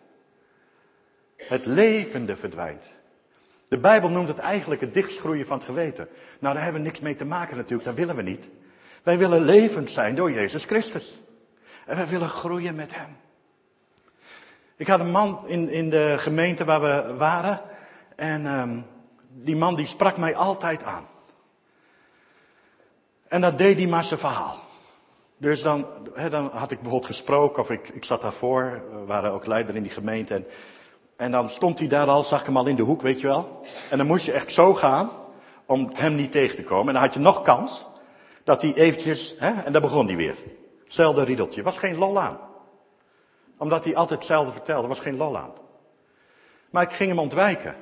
[1.37, 2.85] Het levende verdwijnt.
[3.67, 6.07] De Bijbel noemt het eigenlijk het dichtschroeien van het geweten.
[6.39, 8.49] Nou, daar hebben we niks mee te maken natuurlijk, dat willen we niet.
[9.03, 11.19] Wij willen levend zijn door Jezus Christus.
[11.85, 13.17] En wij willen groeien met Hem.
[14.75, 17.61] Ik had een man in, in de gemeente waar we waren.
[18.15, 18.85] En um,
[19.29, 21.05] die man die sprak mij altijd aan.
[23.35, 24.55] En dat deed hij maar zijn verhaal.
[25.37, 25.85] Dus dan,
[26.29, 29.81] dan had ik bijvoorbeeld gesproken, of ik, ik zat daarvoor, we waren ook leider in
[29.81, 30.33] die gemeente.
[30.33, 30.45] En,
[31.15, 33.27] en dan stond hij daar al, zag ik hem al in de hoek, weet je
[33.27, 33.61] wel.
[33.89, 35.09] En dan moest je echt zo gaan
[35.65, 36.87] om hem niet tegen te komen.
[36.87, 37.85] En dan had je nog kans
[38.43, 40.35] dat hij eventjes, en dan begon hij weer.
[40.83, 41.63] Hetzelfde riedeltje.
[41.63, 42.37] Was geen lol aan.
[43.57, 45.51] Omdat hij altijd hetzelfde vertelde, was geen lol aan.
[46.69, 47.75] Maar ik ging hem ontwijken.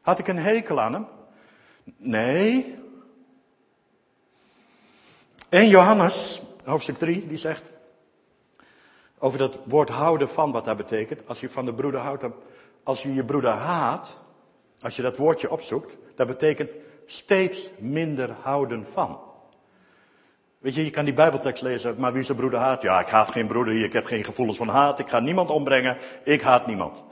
[0.00, 1.06] Had ik een hekel aan hem?
[1.96, 2.80] Nee.
[5.52, 7.78] En Johannes, hoofdstuk 3, die zegt.
[9.18, 11.28] Over dat woord houden van, wat dat betekent.
[11.28, 12.24] Als je van de broeder houdt,
[12.82, 14.20] als je je broeder haat.
[14.80, 16.70] Als je dat woordje opzoekt, dat betekent
[17.06, 19.20] steeds minder houden van.
[20.58, 22.82] Weet je, je kan die Bijbeltekst lezen, maar wie zijn broeder haat?
[22.82, 25.50] Ja, ik haat geen broeder hier, ik heb geen gevoelens van haat, ik ga niemand
[25.50, 27.02] ombrengen, ik haat niemand.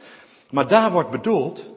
[0.50, 1.72] Maar daar wordt bedoeld,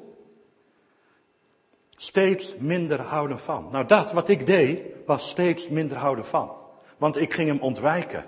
[2.03, 3.67] steeds minder houden van.
[3.71, 6.51] Nou, dat wat ik deed, was steeds minder houden van.
[6.97, 8.25] Want ik ging hem ontwijken.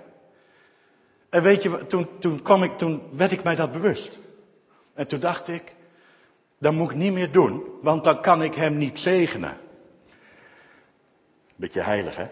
[1.28, 4.18] En weet je, toen, toen, kwam ik, toen werd ik mij dat bewust.
[4.94, 5.74] En toen dacht ik,
[6.58, 9.56] dat moet ik niet meer doen, want dan kan ik hem niet zegenen.
[11.56, 12.26] Beetje heilig, hè?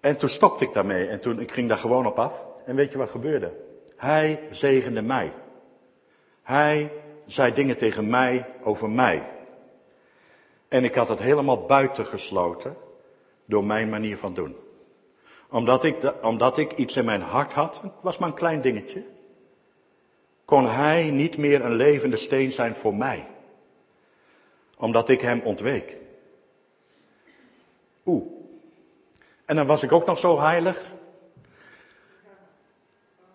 [0.00, 2.32] En toen stopte ik daarmee en toen, ik ging daar gewoon op af.
[2.66, 3.52] En weet je wat gebeurde?
[3.96, 5.32] Hij zegende mij.
[6.42, 6.90] Hij
[7.26, 9.22] zei dingen tegen mij over mij.
[10.68, 12.76] En ik had het helemaal buitengesloten
[13.44, 14.56] door mijn manier van doen.
[15.50, 19.04] Omdat ik, omdat ik iets in mijn hart had, het was maar een klein dingetje,
[20.44, 23.26] kon hij niet meer een levende steen zijn voor mij.
[24.78, 25.96] Omdat ik hem ontweek.
[28.04, 28.24] Oeh.
[29.44, 30.94] En dan was ik ook nog zo heilig.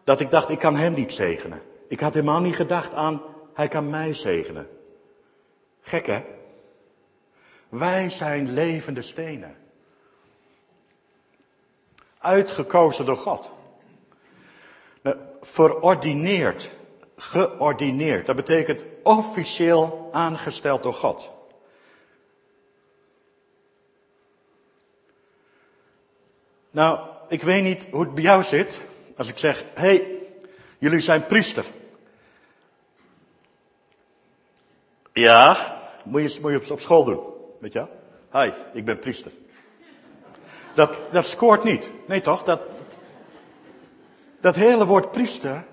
[0.04, 1.62] Dat ik dacht, ik kan hem niet zegenen.
[1.88, 3.22] Ik had helemaal niet gedacht aan,
[3.54, 4.70] hij kan mij zegenen.
[5.82, 6.24] Gek hè?
[7.70, 9.58] Wij zijn levende stenen.
[12.18, 13.52] Uitgekozen door God.
[15.02, 16.70] Nou, verordineerd.
[17.16, 18.26] Geordineerd.
[18.26, 21.32] Dat betekent officieel aangesteld door God.
[26.72, 28.82] Nou, ik weet niet hoe het bij jou zit.
[29.18, 30.08] Als ik zeg, hé, hey,
[30.78, 31.66] jullie zijn priester.
[35.14, 37.20] Ja, moet je, op school doen.
[37.60, 37.86] Weet je
[38.32, 39.32] Hi, ik ben priester.
[40.74, 41.90] Dat, dat scoort niet.
[42.08, 42.44] Nee toch?
[42.44, 42.62] Dat,
[44.40, 45.64] dat hele woord priester,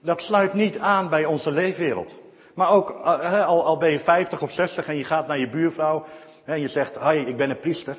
[0.00, 2.16] dat sluit niet aan bij onze leefwereld.
[2.54, 5.48] Maar ook, eh, al, al ben je 50 of 60 en je gaat naar je
[5.48, 6.04] buurvrouw
[6.44, 7.96] en je zegt, hi, ik ben een priester.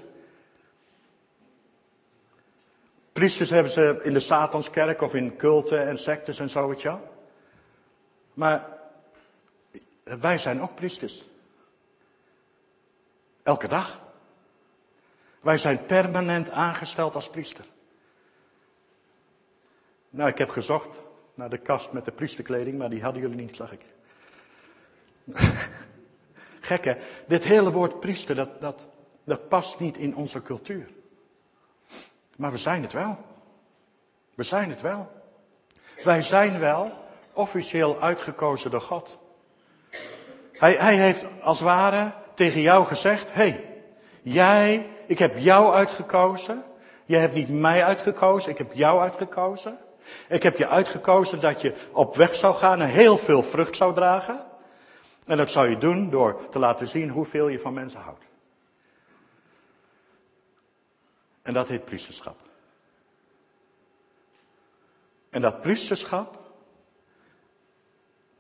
[3.14, 7.02] Priesters hebben ze in de Satanskerk of in culten en sectes en zo, weet wel.
[8.34, 8.68] Maar
[10.04, 11.28] wij zijn ook priesters.
[13.44, 14.02] Elke dag.
[15.42, 17.66] Wij zijn permanent aangesteld als priester.
[20.10, 21.00] Nou, ik heb gezocht
[21.34, 23.82] naar de kast met de priesterkleding, maar die hadden jullie niet, zag ik.
[26.60, 26.98] Gek?
[27.28, 28.88] Dit hele woord priester, dat, dat,
[29.24, 30.90] dat past niet in onze cultuur.
[32.36, 33.26] Maar we zijn het wel.
[34.36, 35.12] We zijn het wel.
[36.04, 36.92] Wij zijn wel
[37.34, 39.18] officieel uitgekozen door God.
[40.54, 43.82] Hij, hij heeft als ware tegen jou gezegd, hey,
[44.22, 46.64] jij, ik heb jou uitgekozen.
[47.06, 49.78] Jij hebt niet mij uitgekozen, ik heb jou uitgekozen.
[50.28, 53.94] Ik heb je uitgekozen dat je op weg zou gaan en heel veel vrucht zou
[53.94, 54.46] dragen.
[55.26, 58.24] En dat zou je doen door te laten zien hoeveel je van mensen houdt.
[61.42, 62.40] En dat heet priesterschap.
[65.30, 66.40] En dat priesterschap,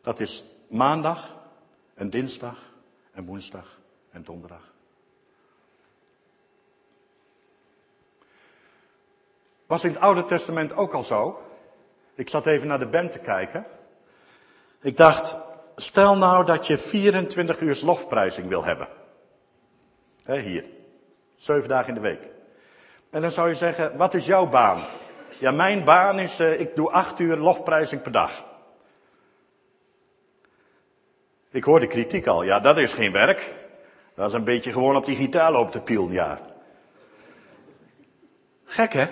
[0.02, 1.36] dat is maandag
[1.94, 2.58] en dinsdag
[3.12, 3.80] en woensdag
[4.12, 4.72] en donderdag.
[9.66, 11.42] Was in het Oude Testament ook al zo.
[12.16, 13.66] Ik zat even naar de band te kijken.
[14.82, 15.38] Ik dacht,
[15.76, 18.88] stel nou dat je 24 uur lofprijzing wil hebben.
[20.24, 20.66] He, hier.
[21.36, 22.28] Zeven dagen in de week.
[23.10, 24.82] En dan zou je zeggen, wat is jouw baan?
[25.40, 28.44] Ja, mijn baan is, uh, ik doe acht uur lofprijzing per dag.
[31.54, 32.44] Ik hoor de kritiek al.
[32.44, 33.56] Ja, dat is geen werk.
[34.16, 36.40] Dat is een beetje gewoon op die gitaar lopen te pielen, ja.
[38.66, 39.06] Gek, hè?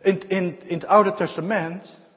[0.00, 2.10] In, in, in het Oude Testament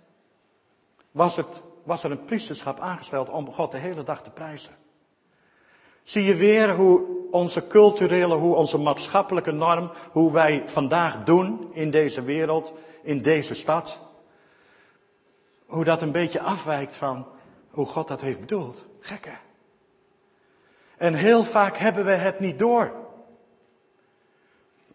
[1.12, 4.76] was, het, was er een priesterschap aangesteld om God de hele dag te prijzen.
[6.04, 11.92] Zie je weer hoe onze culturele, hoe onze maatschappelijke norm, hoe wij vandaag doen in
[11.92, 14.06] deze wereld, in deze stad,
[15.66, 17.28] hoe dat een beetje afwijkt van
[17.70, 18.86] hoe God dat heeft bedoeld.
[19.00, 19.48] Gekke.
[21.00, 22.94] En heel vaak hebben we het niet door.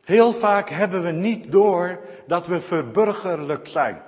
[0.02, 4.02] Heel vaak hebben we niet door dat we verburgerlijk zijn.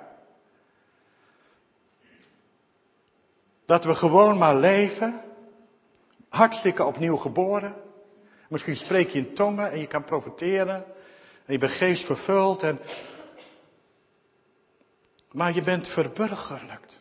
[3.67, 5.21] Dat we gewoon maar leven,
[6.29, 7.75] hartstikke opnieuw geboren.
[8.49, 10.85] Misschien spreek je in tongen en je kan profiteren.
[11.45, 12.63] En je bent geest vervuld.
[12.63, 12.81] En...
[15.33, 17.01] Maar je bent verburgerlijkt.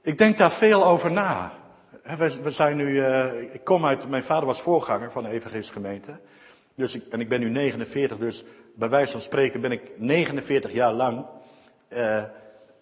[0.00, 1.62] Ik denk daar veel over na.
[2.04, 6.20] We, zijn nu, uh, ik kom uit, mijn vader was voorganger van de evangelische gemeente.
[6.74, 10.72] Dus ik, en ik ben nu 49, dus bij wijze van spreken ben ik 49
[10.72, 11.26] jaar lang
[11.88, 12.24] uh,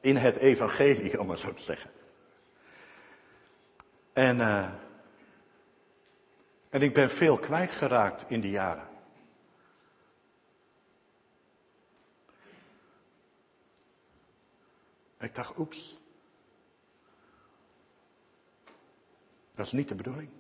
[0.01, 1.91] in het evangelie, om maar zo te zeggen.
[4.13, 4.69] En, uh,
[6.71, 8.89] en ik ben veel kwijtgeraakt in die jaren.
[15.19, 16.02] Ik dacht, oeps.
[19.53, 20.31] Dat is niet de bedoeling.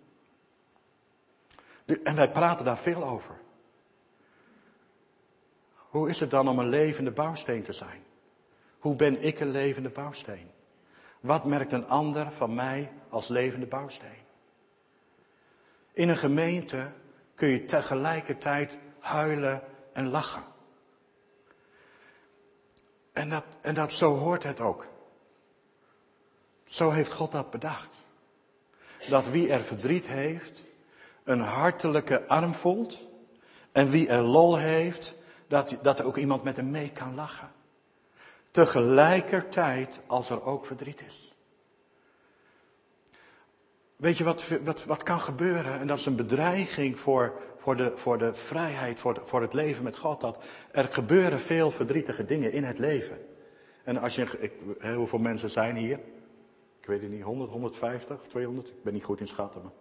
[2.05, 3.41] En wij praten daar veel over.
[5.75, 8.03] Hoe is het dan om een levende bouwsteen te zijn?
[8.79, 10.51] Hoe ben ik een levende bouwsteen?
[11.21, 14.21] Wat merkt een ander van mij als levende bouwsteen?
[15.93, 16.93] In een gemeente
[17.35, 20.43] kun je tegelijkertijd huilen en lachen.
[23.13, 24.87] En dat, en dat zo hoort het ook.
[26.65, 28.02] Zo heeft God dat bedacht.
[29.09, 30.63] Dat wie er verdriet heeft,
[31.25, 33.11] een hartelijke arm voelt.
[33.73, 35.15] En wie er lol heeft,
[35.49, 37.51] dat, dat er ook iemand met hem mee kan lachen.
[38.51, 41.35] Tegelijkertijd als er ook verdriet is.
[43.97, 45.81] Weet je wat, wat, wat kan gebeuren?
[45.81, 49.85] En dat is een bedreiging voor, voor, de, voor de vrijheid, voor, voor het leven
[49.85, 50.21] met God.
[50.21, 53.19] Dat er gebeuren veel verdrietige dingen in het leven.
[53.85, 54.53] En als je, ik,
[54.95, 55.99] hoeveel mensen zijn hier?
[56.83, 58.69] Ik weet het niet, 100, 150 of 200?
[58.69, 59.73] Ik ben niet goed in schatten.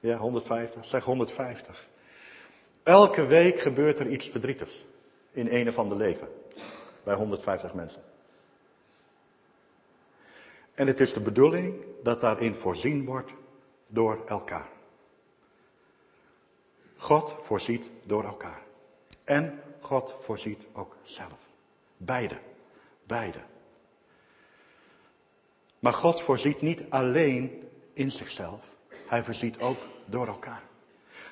[0.00, 0.84] Ja, 150.
[0.84, 1.88] Zeg 150.
[2.82, 4.84] Elke week gebeurt er iets verdrietigs
[5.30, 6.28] in een of ander leven.
[7.02, 8.02] Bij 150 mensen.
[10.74, 13.32] En het is de bedoeling dat daarin voorzien wordt
[13.86, 14.68] door elkaar.
[16.96, 18.62] God voorziet door elkaar.
[19.24, 21.38] En God voorziet ook zelf.
[21.96, 22.38] Beide.
[23.06, 23.38] Beide.
[25.78, 28.64] Maar God voorziet niet alleen in zichzelf.
[29.06, 30.62] Hij voorziet ook door elkaar.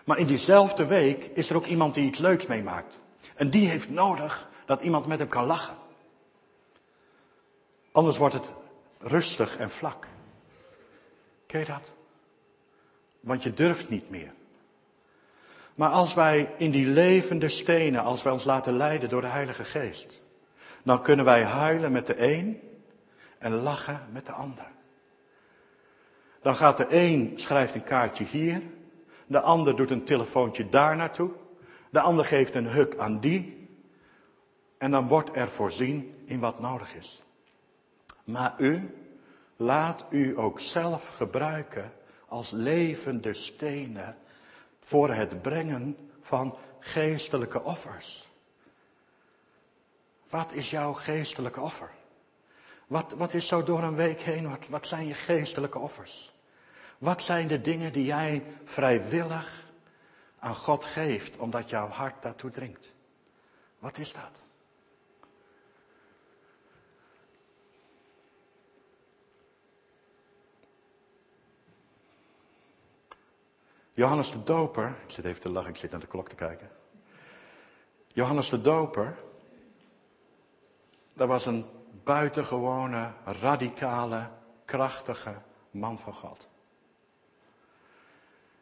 [0.05, 2.99] Maar in diezelfde week is er ook iemand die iets leuks meemaakt.
[3.35, 5.77] En die heeft nodig dat iemand met hem kan lachen.
[7.93, 8.53] Anders wordt het
[8.99, 10.07] rustig en vlak.
[11.47, 11.93] Ken je dat?
[13.21, 14.33] Want je durft niet meer.
[15.75, 19.65] Maar als wij in die levende stenen, als wij ons laten leiden door de Heilige
[19.65, 20.25] Geest,
[20.83, 22.61] dan kunnen wij huilen met de een
[23.39, 24.67] en lachen met de ander.
[26.43, 28.63] Dan gaat de een schrijft een kaartje hier,
[29.27, 31.31] De ander doet een telefoontje daar naartoe.
[31.91, 33.69] De ander geeft een huk aan die.
[34.79, 37.25] En dan wordt er voorzien in wat nodig is.
[38.25, 38.95] Maar u,
[39.57, 41.93] laat u ook zelf gebruiken
[42.29, 44.17] als levende stenen
[44.81, 48.31] voor het brengen van geestelijke offers.
[50.31, 51.91] Wat is jouw geestelijke offer?
[52.87, 56.35] Wat, wat is zo door een week heen, wat, wat zijn je geestelijke offers?
[56.99, 59.65] Wat zijn de dingen die jij vrijwillig
[60.39, 62.93] aan God geeft, omdat jouw hart daartoe dringt?
[63.79, 64.45] Wat is dat?
[73.91, 76.71] Johannes de Doper, ik zit even te lachen, ik zit naar de klok te kijken.
[78.07, 79.17] Johannes de Doper,
[81.13, 81.76] dat was een
[82.07, 84.29] buitengewone, radicale,
[84.65, 85.35] krachtige
[85.71, 86.49] man van God.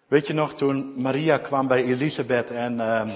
[0.07, 3.11] Weet je nog, toen Maria kwam bij Elisabeth en, uh,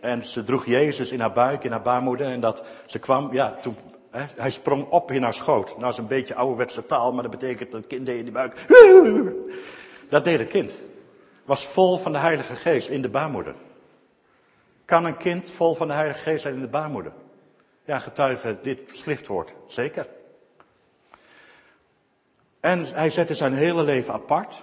[0.00, 2.26] en ze droeg Jezus in haar buik, in haar baarmoeder.
[2.26, 3.76] En dat ze kwam, ja, toen,
[4.10, 5.68] hè, hij sprong op in haar schoot.
[5.68, 8.24] Nou, dat is een beetje ouderwetse taal, maar dat betekent dat het kind deed in
[8.24, 8.66] die buik.
[10.08, 10.78] Dat deed het kind.
[11.44, 13.54] Was vol van de Heilige Geest in de baarmoeder.
[14.84, 17.12] Kan een kind vol van de Heilige Geest zijn in de baarmoeder?
[17.84, 19.54] Ja, getuige dit schriftwoord.
[19.66, 20.08] Zeker.
[22.60, 24.62] En hij zette zijn hele leven apart.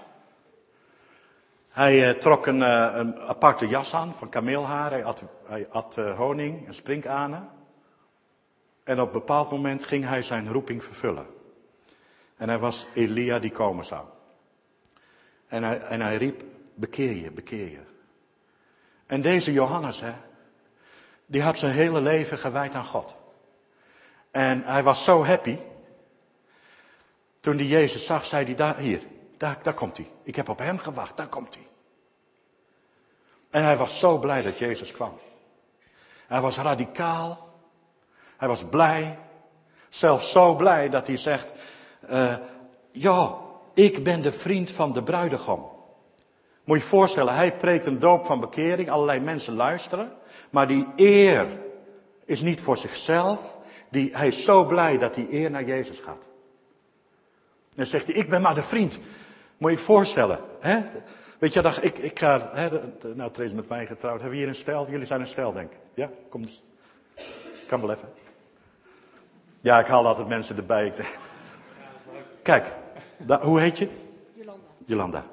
[1.70, 4.92] Hij uh, trok een, uh, een, aparte jas aan van kameelhaar.
[4.92, 7.50] Hij at, uh, honing en sprinkanen.
[8.84, 11.26] En op een bepaald moment ging hij zijn roeping vervullen.
[12.38, 14.06] En hij was Elia die komen zou.
[15.48, 17.82] En hij, en hij riep, bekeer je, bekeer je.
[19.06, 20.14] En deze Johannes, hè,
[21.32, 23.16] die had zijn hele leven gewijd aan God.
[24.32, 25.58] En hij was zo happy.
[27.40, 29.02] Toen hij Jezus zag, zei hij, daar, hier,
[29.38, 30.12] daar, daar komt hij.
[30.24, 31.68] Ik heb op hem gewacht, daar komt hij.
[33.50, 35.20] En hij was zo blij dat Jezus kwam.
[36.28, 37.50] Hij was radicaal.
[38.38, 39.20] Hij was blij.
[39.90, 41.52] Zelfs zo blij dat hij zegt,
[42.10, 42.36] uh,
[42.92, 43.36] ja,
[43.74, 45.70] ik ben de vriend van de bruidegom.
[46.64, 50.12] Moet je je voorstellen, hij preekt een doop van bekering, allerlei mensen luisteren.
[50.50, 51.48] Maar die eer
[52.26, 53.58] is niet voor zichzelf.
[53.90, 56.28] Die, hij is zo blij dat die eer naar Jezus gaat.
[57.70, 59.00] En dan zegt hij, ik ben maar de vriend.
[59.58, 60.40] Moet je je voorstellen.
[60.60, 60.80] Hè?
[61.40, 62.70] Weet je, dacht, ik, ik ga, hè,
[63.16, 64.20] nou Trace met mij getrouwd.
[64.20, 64.90] Hebben we hier een stel?
[64.90, 65.78] Jullie zijn een stel, denk ik.
[65.94, 66.64] Ja, kom eens.
[67.68, 68.10] Kan wel even.
[69.62, 70.94] Ja, ik haal altijd mensen erbij.
[72.42, 72.72] Kijk,
[73.18, 73.90] da, hoe heet je?
[74.34, 74.68] Jolanda.
[74.86, 75.26] Jolanda.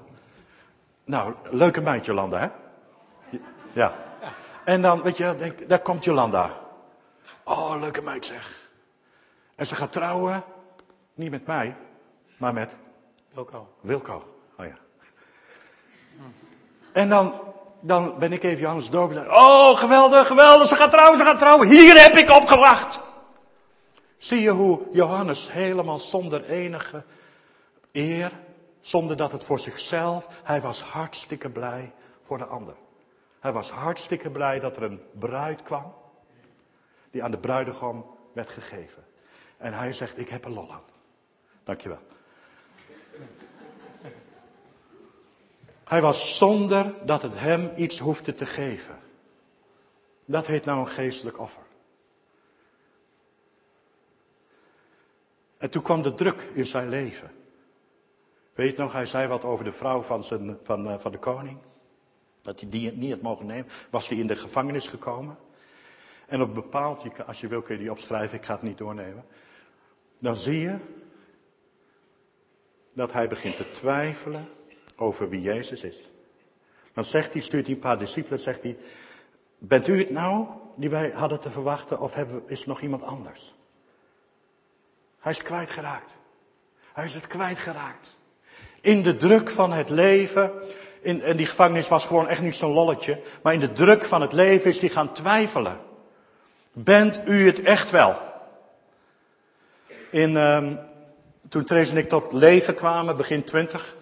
[1.08, 2.48] Nou, leuke meid Jolanda, hè?
[3.72, 3.94] Ja.
[4.64, 6.50] En dan, weet je, denk, daar komt Jolanda.
[7.44, 8.70] Oh, leuke meid zeg.
[9.54, 10.44] En ze gaat trouwen,
[11.14, 11.76] niet met mij,
[12.36, 12.76] maar met
[13.32, 13.68] Wilco.
[13.80, 14.36] Wilco.
[14.58, 14.76] Oh ja.
[16.92, 17.40] En dan,
[17.80, 19.16] dan ben ik even Johannes Doop.
[19.28, 21.68] Oh, geweldig, geweldig, ze gaat trouwen, ze gaat trouwen.
[21.68, 23.00] Hier heb ik op gewacht.
[24.16, 27.04] Zie je hoe Johannes helemaal zonder enige
[27.92, 28.32] eer,
[28.88, 32.74] zonder dat het voor zichzelf, hij was hartstikke blij voor de ander.
[33.40, 35.94] Hij was hartstikke blij dat er een bruid kwam,
[37.10, 39.04] die aan de bruidegom werd gegeven.
[39.56, 40.82] En hij zegt, ik heb een lol aan.
[41.64, 42.00] Dankjewel.
[45.84, 48.98] Hij was zonder dat het hem iets hoefde te geven.
[50.24, 51.62] Dat heet nou een geestelijk offer.
[55.58, 57.37] En toen kwam de druk in zijn leven.
[58.58, 61.58] Weet nog, hij zei wat over de vrouw van, zijn, van, uh, van de koning.
[62.42, 63.66] Dat hij die niet had mogen nemen.
[63.90, 65.38] Was hij in de gevangenis gekomen.
[66.26, 69.24] En op bepaald, als je wil kun je die opschrijven, ik ga het niet doornemen.
[70.18, 70.76] Dan zie je
[72.92, 74.48] dat hij begint te twijfelen
[74.96, 76.10] over wie Jezus is.
[76.92, 78.76] Dan zegt hij, stuurt hij een paar discipelen, zegt hij,
[79.58, 82.16] bent u het nou die wij hadden te verwachten of
[82.46, 83.54] is er nog iemand anders?
[85.18, 86.16] Hij is kwijtgeraakt.
[86.92, 88.16] Hij is het kwijtgeraakt.
[88.80, 90.52] In de druk van het leven,
[91.00, 94.20] in, en die gevangenis was gewoon echt niet zo'n lolletje, maar in de druk van
[94.20, 95.80] het leven is hij gaan twijfelen.
[96.72, 98.16] Bent u het echt wel?
[100.10, 100.78] In, um,
[101.48, 103.96] toen Therese en ik tot leven kwamen, begin twintig,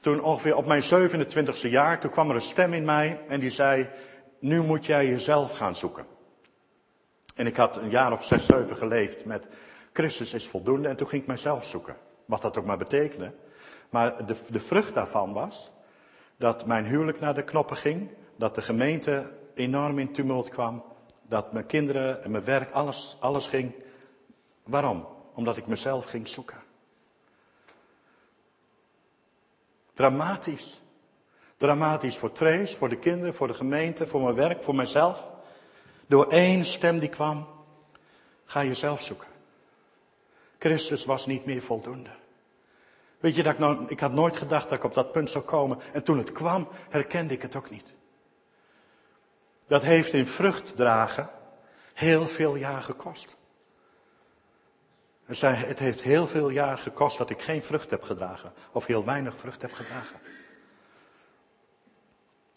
[0.00, 3.50] toen ongeveer op mijn 27e jaar, toen kwam er een stem in mij en die
[3.50, 3.88] zei,
[4.40, 6.06] nu moet jij jezelf gaan zoeken.
[7.34, 9.46] En ik had een jaar of zes, zeven geleefd met
[9.92, 11.96] Christus is voldoende en toen ging ik mijzelf zoeken.
[12.24, 13.32] Wat dat ook maar betekende.
[13.92, 15.72] Maar de, de vrucht daarvan was
[16.36, 20.84] dat mijn huwelijk naar de knoppen ging, dat de gemeente enorm in tumult kwam,
[21.22, 23.72] dat mijn kinderen en mijn werk, alles, alles ging.
[24.62, 25.06] Waarom?
[25.34, 26.62] Omdat ik mezelf ging zoeken.
[29.94, 30.82] Dramatisch.
[31.56, 35.32] Dramatisch voor Trace, voor de kinderen, voor de gemeente, voor mijn werk, voor mijzelf.
[36.06, 37.46] Door één stem die kwam,
[38.44, 39.28] ga jezelf zoeken.
[40.58, 42.20] Christus was niet meer voldoende.
[43.22, 45.44] Weet je dat ik nou, ik had nooit gedacht dat ik op dat punt zou
[45.44, 45.78] komen.
[45.92, 47.92] En toen het kwam, herkende ik het ook niet.
[49.66, 51.30] Dat heeft in vrucht dragen
[51.94, 53.36] heel veel jaar gekost.
[55.26, 58.52] Het heeft heel veel jaar gekost dat ik geen vrucht heb gedragen.
[58.72, 60.20] Of heel weinig vrucht heb gedragen.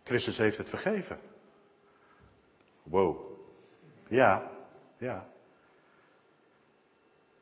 [0.03, 1.20] Christus heeft het vergeven.
[2.84, 3.18] Wow.
[4.07, 4.51] Ja,
[4.97, 5.28] ja.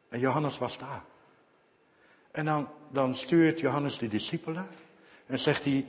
[0.10, 1.04] En Johannes was daar.
[2.32, 4.68] En dan, dan stuurt Johannes de discipelen.
[5.26, 5.86] En zegt hij,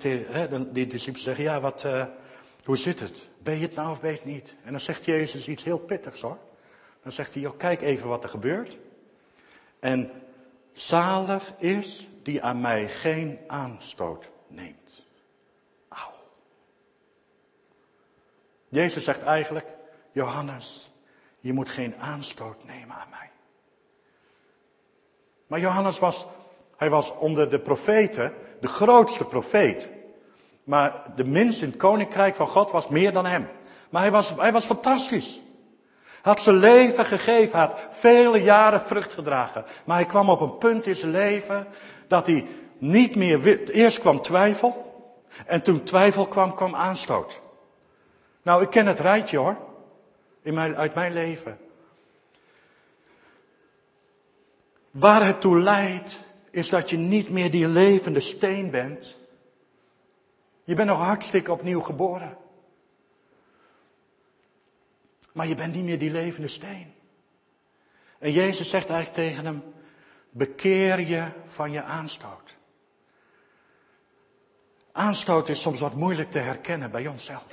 [0.73, 2.07] die discipelen zeggen, ja, wat, uh,
[2.65, 3.29] hoe zit het?
[3.39, 4.55] Ben je het nou of ben je het niet?
[4.65, 6.39] En dan zegt Jezus iets heel pittigs hoor.
[7.03, 8.77] Dan zegt hij, joh, kijk even wat er gebeurt.
[9.81, 10.11] En
[10.73, 15.03] zalig is die aan mij geen aanstoot neemt.
[15.89, 16.13] Auw.
[18.69, 19.75] Jezus zegt eigenlijk,
[20.13, 20.91] Johannes,
[21.41, 23.31] je moet geen aanstoot nemen aan mij.
[25.47, 26.27] Maar Johannes was,
[26.77, 29.93] hij was onder de profeten de grootste profeet.
[30.65, 33.49] Maar de minst in het koninkrijk van God was meer dan hem.
[33.91, 35.43] Maar hij was, hij was fantastisch.
[36.23, 39.65] Had zijn leven gegeven, had vele jaren vrucht gedragen.
[39.85, 41.67] Maar hij kwam op een punt in zijn leven
[42.09, 42.47] dat hij
[42.79, 44.93] niet meer, eerst kwam twijfel.
[45.47, 47.41] En toen twijfel kwam, kwam aanstoot.
[48.43, 49.57] Nou, ik ken het rijtje hoor.
[50.43, 51.59] In mijn, uit mijn leven.
[54.91, 56.19] Waar het toe leidt,
[56.55, 59.17] is dat je niet meer die levende steen bent.
[60.65, 62.37] Je bent nog hartstikke opnieuw geboren.
[65.33, 66.95] Maar je bent niet meer die levende steen.
[68.19, 69.63] En Jezus zegt eigenlijk tegen hem,
[70.31, 72.57] bekeer je van je aanstoot.
[74.93, 77.45] Aanstoot is soms wat moeilijk te herkennen bij onszelf.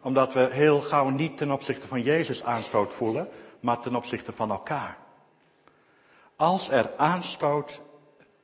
[0.00, 3.28] Omdat we heel gauw niet ten opzichte van Jezus aanstoot voelen,
[3.60, 5.01] maar ten opzichte van elkaar.
[6.42, 7.80] Als er aanstoot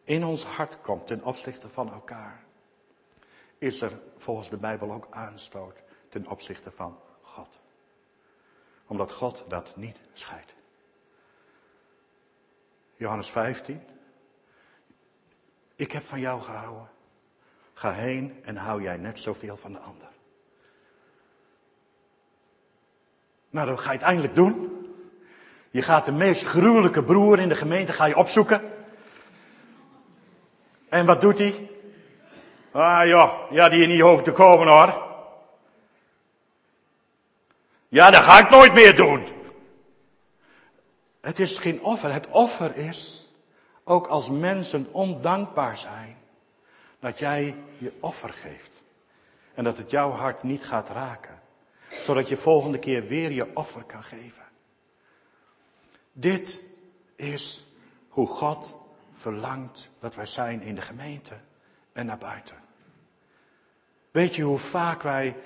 [0.05, 2.45] in ons hart komt ten opzichte van elkaar,
[3.59, 7.59] is er volgens de Bijbel ook aanstoot ten opzichte van God.
[8.87, 10.55] Omdat God dat niet scheidt.
[12.97, 13.83] Johannes 15.
[15.77, 16.91] Ik heb van jou gehouden.
[17.73, 20.11] Ga heen en hou jij net zoveel van de ander.
[23.51, 24.79] Nou, dan ga je het eindelijk doen.
[25.79, 28.73] Je gaat de meest gruwelijke broer in de gemeente ga je opzoeken.
[30.89, 31.71] En wat doet hij?
[32.71, 35.03] Ah joh, ja, die niet hoeft te komen hoor.
[37.89, 39.27] Ja, dat ga ik nooit meer doen.
[41.21, 42.13] Het is geen offer.
[42.13, 43.31] Het offer is,
[43.85, 46.17] ook als mensen ondankbaar zijn,
[47.01, 48.83] dat jij je offer geeft.
[49.55, 51.43] En dat het jouw hart niet gaat raken.
[52.05, 54.48] Zodat je volgende keer weer je offer kan geven.
[56.21, 56.63] Dit
[57.17, 57.67] is
[58.09, 58.77] hoe God
[59.13, 61.35] verlangt dat wij zijn in de gemeente
[61.93, 62.57] en naar buiten.
[64.11, 65.37] Weet je hoe vaak wij.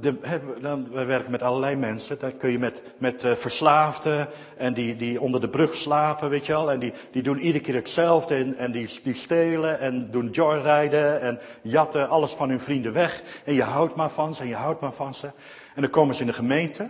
[0.00, 0.18] De,
[0.60, 2.18] dan, wij werken met allerlei mensen.
[2.18, 6.46] Dan kun je met, met uh, verslaafden en die, die onder de brug slapen, weet
[6.46, 6.70] je wel.
[6.70, 11.20] En die, die doen iedere keer hetzelfde en, en die, die stelen en doen joyrijden
[11.20, 13.22] en jatten alles van hun vrienden weg.
[13.44, 15.26] En je houdt maar van ze en je houdt maar van ze.
[15.74, 16.88] En dan komen ze in de gemeente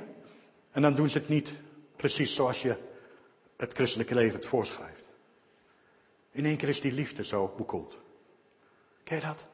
[0.70, 1.52] en dan doen ze het niet
[1.96, 2.90] precies zoals je
[3.62, 5.08] het christelijke leven het voorschrijft.
[6.30, 7.98] In één keer is die liefde zo boekeld.
[9.04, 9.48] Ken je dat?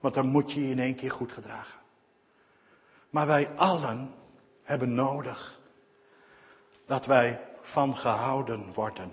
[0.00, 1.80] Want dan moet je je in één keer goed gedragen.
[3.10, 4.14] Maar wij allen
[4.62, 5.60] hebben nodig
[6.86, 9.12] dat wij van gehouden worden.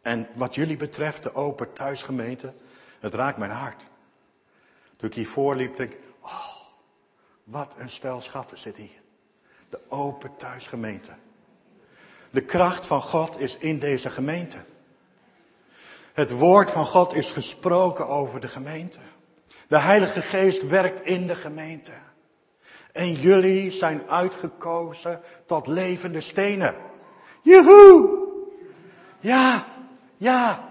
[0.00, 2.54] En wat jullie betreft, de open thuisgemeente,
[3.00, 3.86] het raakt mijn hart.
[4.96, 6.56] Toen ik hiervoor liep, denk ik, oh,
[7.44, 9.02] wat een stel schatten zit hier.
[9.68, 11.22] De open thuisgemeente.
[12.34, 14.56] De kracht van God is in deze gemeente.
[16.12, 18.98] Het woord van God is gesproken over de gemeente.
[19.68, 21.92] De Heilige Geest werkt in de gemeente.
[22.92, 26.74] En jullie zijn uitgekozen tot levende stenen.
[27.42, 28.08] Joehoe!
[29.20, 29.66] Ja,
[30.16, 30.68] ja.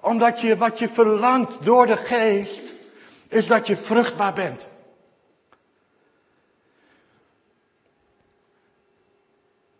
[0.00, 2.72] Omdat je wat je verlangt door de geest,
[3.28, 4.68] is dat je vruchtbaar bent.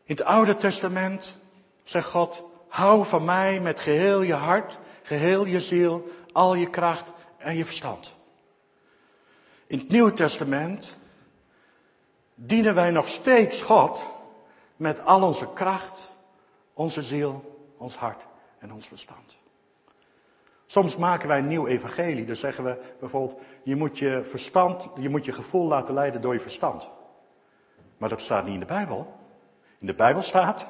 [0.08, 1.38] In het Oude Testament
[1.82, 7.12] zegt God, hou van mij met geheel je hart, geheel je ziel, al je kracht
[7.36, 8.16] en je verstand.
[9.66, 10.96] In het Nieuwe Testament
[12.34, 14.06] dienen wij nog steeds God
[14.76, 16.14] met al onze kracht,
[16.72, 18.22] onze ziel, ons hart
[18.58, 19.36] en ons verstand.
[20.66, 22.24] Soms maken wij een nieuw evangelie.
[22.24, 26.32] Dan zeggen we bijvoorbeeld, je moet je verstand, je moet je gevoel laten leiden door
[26.32, 26.88] je verstand.
[27.98, 29.17] Maar dat staat niet in de Bijbel.
[29.78, 30.66] In de Bijbel staat,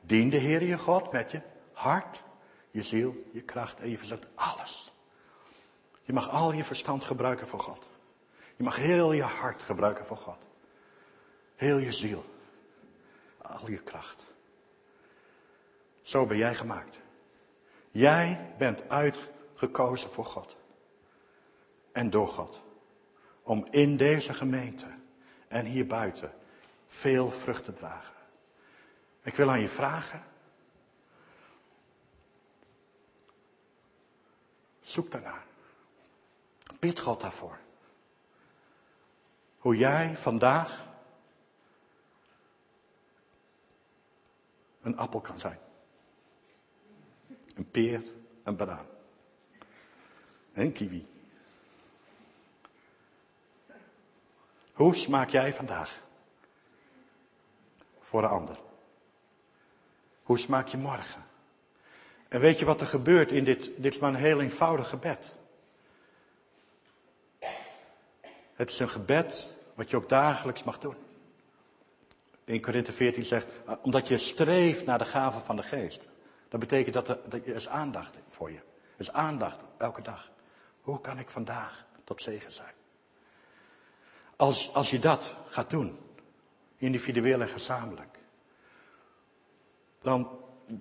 [0.00, 1.40] dien de Heer je God met je
[1.72, 2.22] hart,
[2.70, 4.26] je ziel, je kracht en je verstand.
[4.34, 4.92] Alles.
[6.02, 7.88] Je mag al je verstand gebruiken voor God.
[8.56, 10.38] Je mag heel je hart gebruiken voor God.
[11.56, 12.24] Heel je ziel.
[13.38, 14.26] Al je kracht.
[16.02, 17.00] Zo ben jij gemaakt.
[17.90, 20.56] Jij bent uitgekozen voor God.
[21.92, 22.60] En door God.
[23.42, 24.86] Om in deze gemeente
[25.48, 26.32] en hier buiten
[26.86, 28.17] veel vrucht te dragen.
[29.28, 30.22] Ik wil aan je vragen.
[34.80, 35.44] Zoek daarnaar.
[36.78, 37.58] Bid God daarvoor.
[39.58, 40.86] Hoe jij vandaag
[44.82, 45.58] een appel kan zijn.
[47.54, 48.02] Een peer,
[48.42, 48.86] een banaan.
[50.52, 51.08] Een kiwi.
[54.72, 56.00] Hoe smaak jij vandaag?
[58.00, 58.66] Voor een ander.
[60.28, 61.24] Hoe smaak je morgen?
[62.28, 65.34] En weet je wat er gebeurt in dit, dit is maar een heel eenvoudig gebed.
[68.54, 70.94] Het is een gebed wat je ook dagelijks mag doen.
[72.44, 76.00] In Korinthe 14 zegt, eh, omdat je streeft naar de gave van de geest.
[76.48, 78.56] Dat betekent dat er, dat er is aandacht voor je.
[78.56, 78.62] Er
[78.96, 80.30] is aandacht elke dag.
[80.80, 82.74] Hoe kan ik vandaag tot zegen zijn?
[84.36, 85.98] Als, als je dat gaat doen,
[86.76, 88.17] individueel en gezamenlijk,
[89.98, 90.30] dan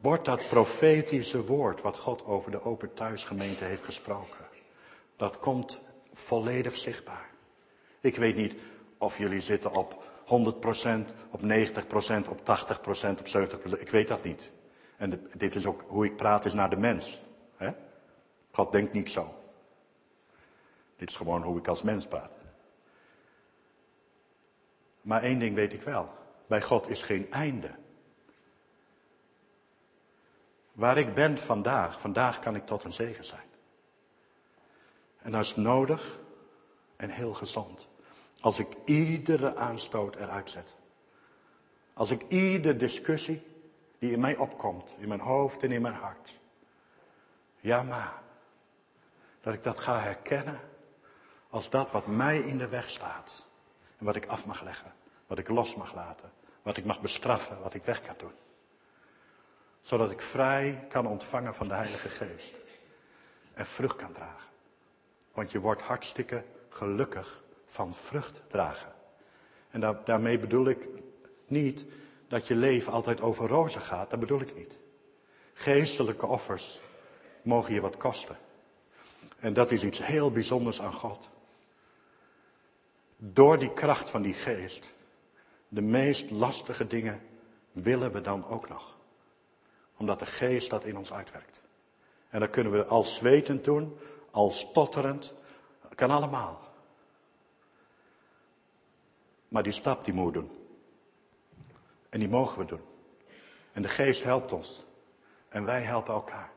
[0.02, 4.46] wordt dat profetische woord wat God over de Open Thuisgemeente heeft gesproken,
[5.16, 5.80] dat komt
[6.12, 7.30] volledig zichtbaar.
[8.00, 8.62] Ik weet niet
[8.98, 10.28] of jullie zitten op 100%,
[11.32, 13.28] op 90%, op 80%, op
[13.76, 13.80] 70%.
[13.80, 14.52] Ik weet dat niet.
[14.98, 17.22] En dit is ook hoe ik praat is naar de mens.
[17.58, 17.72] Hè?
[18.52, 19.34] God denkt niet zo.
[20.96, 22.32] Dit is gewoon hoe ik als mens praat.
[25.02, 26.10] Maar één ding weet ik wel.
[26.48, 27.70] Bij God is geen einde.
[30.78, 33.50] Waar ik ben vandaag, vandaag kan ik tot een zegen zijn.
[35.18, 36.20] En dat is nodig
[36.96, 37.88] en heel gezond.
[38.40, 40.76] Als ik iedere aanstoot eruit zet.
[41.94, 43.48] Als ik iedere discussie
[44.00, 46.40] die in mij opkomt, in mijn hoofd en in mijn hart.
[47.60, 48.22] Ja, maar.
[49.42, 50.60] Dat ik dat ga herkennen
[51.50, 53.48] als dat wat mij in de weg staat.
[53.98, 54.94] En wat ik af mag leggen,
[55.28, 58.34] wat ik los mag laten, wat ik mag bestraffen, wat ik weg kan doen.
[59.88, 62.56] Zodat ik vrij kan ontvangen van de Heilige Geest.
[63.54, 64.50] En vrucht kan dragen.
[65.34, 68.94] Want je wordt hartstikke gelukkig van vrucht dragen.
[69.70, 70.88] En daarmee bedoel ik
[71.46, 71.86] niet
[72.28, 74.78] dat je leven altijd over rozen gaat, dat bedoel ik niet.
[75.54, 76.80] Geestelijke offers
[77.42, 78.38] mogen je wat kosten.
[79.40, 81.30] En dat is iets heel bijzonders aan God.
[83.18, 84.94] Door die kracht van die geest,
[85.68, 87.22] de meest lastige dingen
[87.72, 88.97] willen we dan ook nog.
[89.98, 91.62] Omdat de geest dat in ons uitwerkt.
[92.30, 93.98] En dat kunnen we als zwetend doen,
[94.32, 95.34] als stotterend,
[95.96, 96.62] kan allemaal.
[99.48, 100.52] Maar die stap die moet doen.
[102.10, 102.82] En die mogen we doen.
[103.72, 104.86] En de geest helpt ons.
[105.50, 106.52] En wij helpen elkaar.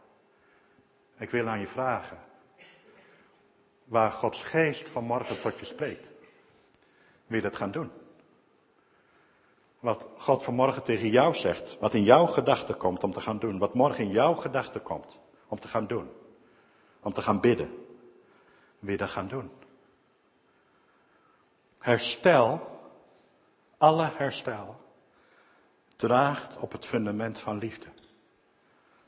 [1.19, 2.19] Ik wil aan je vragen.
[3.85, 6.11] Waar Gods geest vanmorgen tot je spreekt.
[7.27, 7.91] Wil je dat gaan doen?
[9.81, 11.79] Wat God vanmorgen tegen jou zegt.
[11.79, 13.59] Wat in jouw gedachten komt om te gaan doen.
[13.59, 16.11] Wat morgen in jouw gedachten komt om te gaan doen.
[17.01, 17.87] Om te gaan bidden.
[18.79, 19.51] Wil je gaan doen?
[21.79, 22.79] Herstel.
[23.79, 24.81] Alle herstel
[25.97, 27.87] draagt op het fundament van liefde.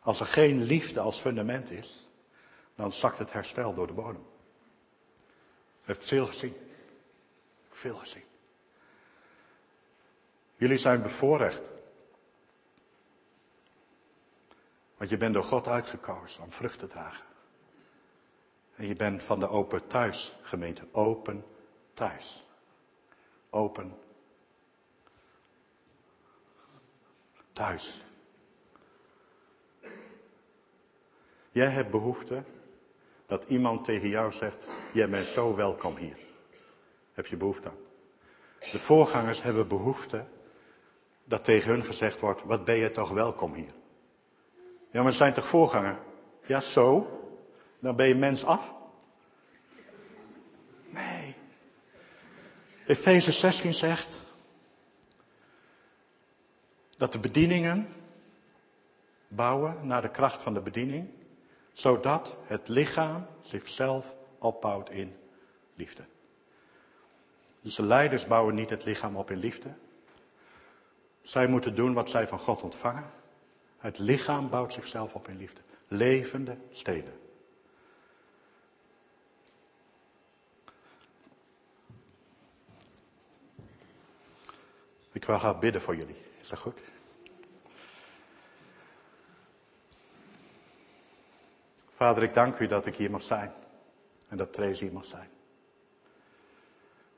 [0.01, 2.09] Als er geen liefde als fundament is,
[2.75, 4.27] dan zakt het herstel door de bodem.
[5.83, 6.57] U heeft veel gezien.
[7.71, 8.32] Veel gezien.
[10.63, 11.73] Jullie zijn bevoorrecht.
[14.97, 17.25] Want je bent door God uitgekozen om vrucht te dragen.
[18.75, 20.83] En je bent van de open thuis gemeente.
[20.93, 21.45] Open
[21.95, 22.47] thuis.
[23.51, 23.99] Open
[27.53, 28.05] thuis.
[31.51, 32.43] Jij hebt behoefte
[33.27, 36.19] dat iemand tegen jou zegt, jij bent zo welkom hier.
[37.13, 37.79] Heb je behoefte aan.
[38.73, 40.25] De voorgangers hebben behoefte
[41.33, 43.75] dat tegen hun gezegd wordt, wat ben je toch welkom hier.
[44.91, 45.99] Ja, maar zijn toch voorganger?
[46.47, 47.21] Ja, zo.
[47.79, 48.75] Dan ben je mens af.
[50.89, 51.35] Nee.
[52.87, 54.27] Efeze 16 zegt,
[56.97, 57.89] dat de bedieningen
[59.29, 61.09] bouwen naar de kracht van de bediening,
[61.73, 65.17] Zodat het lichaam zichzelf opbouwt in
[65.75, 66.03] liefde.
[67.61, 69.75] Dus de leiders bouwen niet het lichaam op in liefde.
[71.23, 73.11] Zij moeten doen wat zij van God ontvangen.
[73.79, 75.61] Het lichaam bouwt zichzelf op in liefde.
[75.89, 77.21] Levende steden.
[85.13, 86.17] Ik wil gaan bidden voor jullie.
[86.41, 86.83] Is dat goed?
[91.95, 93.53] Vader, ik dank u dat ik hier mag zijn.
[94.29, 95.29] En dat Trace hier mag zijn.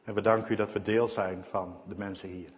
[0.05, 2.51] En we danken u dat we deel zijn van de mensen hier.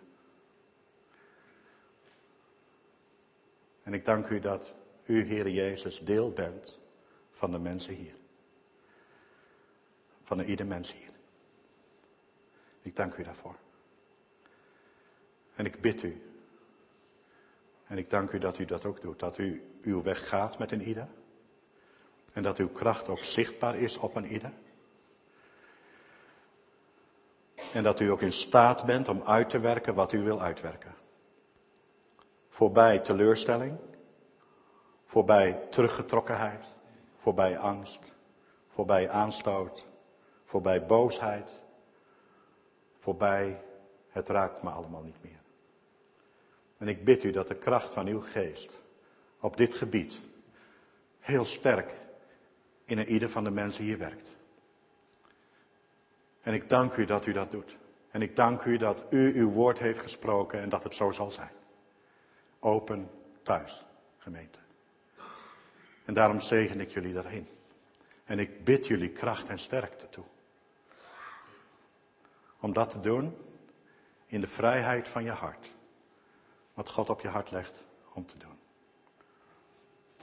[3.87, 4.75] En ik dank u dat
[5.05, 6.79] u, Heer Jezus, deel bent
[7.31, 8.15] van de mensen hier.
[10.23, 11.11] Van ieder mens hier.
[12.83, 13.57] Ik dank u daarvoor.
[15.55, 16.23] En ik bid u.
[17.87, 19.19] En ik dank u dat u dat ook doet.
[19.19, 21.09] Dat u uw weg gaat met een ieder.
[22.33, 24.53] En dat uw kracht ook zichtbaar is op een ieder.
[27.73, 30.95] En dat u ook in staat bent om uit te werken wat u wil uitwerken.
[32.57, 33.79] Voorbij teleurstelling.
[35.07, 36.65] Voorbij teruggetrokkenheid.
[37.17, 38.15] Voorbij angst.
[38.69, 39.87] Voorbij aanstoot.
[40.45, 41.63] Voorbij boosheid.
[42.99, 43.63] Voorbij
[44.09, 45.41] het raakt me allemaal niet meer.
[46.79, 48.83] En ik bid u dat de kracht van uw geest
[49.41, 50.23] op dit gebied
[51.19, 51.93] heel sterk
[52.85, 54.37] in ieder van de mensen hier werkt.
[56.41, 57.77] En ik dank u dat u dat doet.
[58.11, 61.31] En ik dank u dat u uw woord heeft gesproken en dat het zo zal
[61.31, 61.57] zijn.
[62.59, 63.11] Open
[63.43, 63.85] thuis,
[64.19, 64.59] gemeente.
[66.05, 67.49] En daarom zegen ik jullie daarheen.
[68.25, 70.25] En ik bid jullie kracht en sterkte toe.
[72.61, 73.37] Om dat te doen
[74.27, 75.75] in de vrijheid van je hart.
[76.75, 78.59] Wat God op je hart legt om te doen.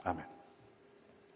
[0.02, 0.33] Amen.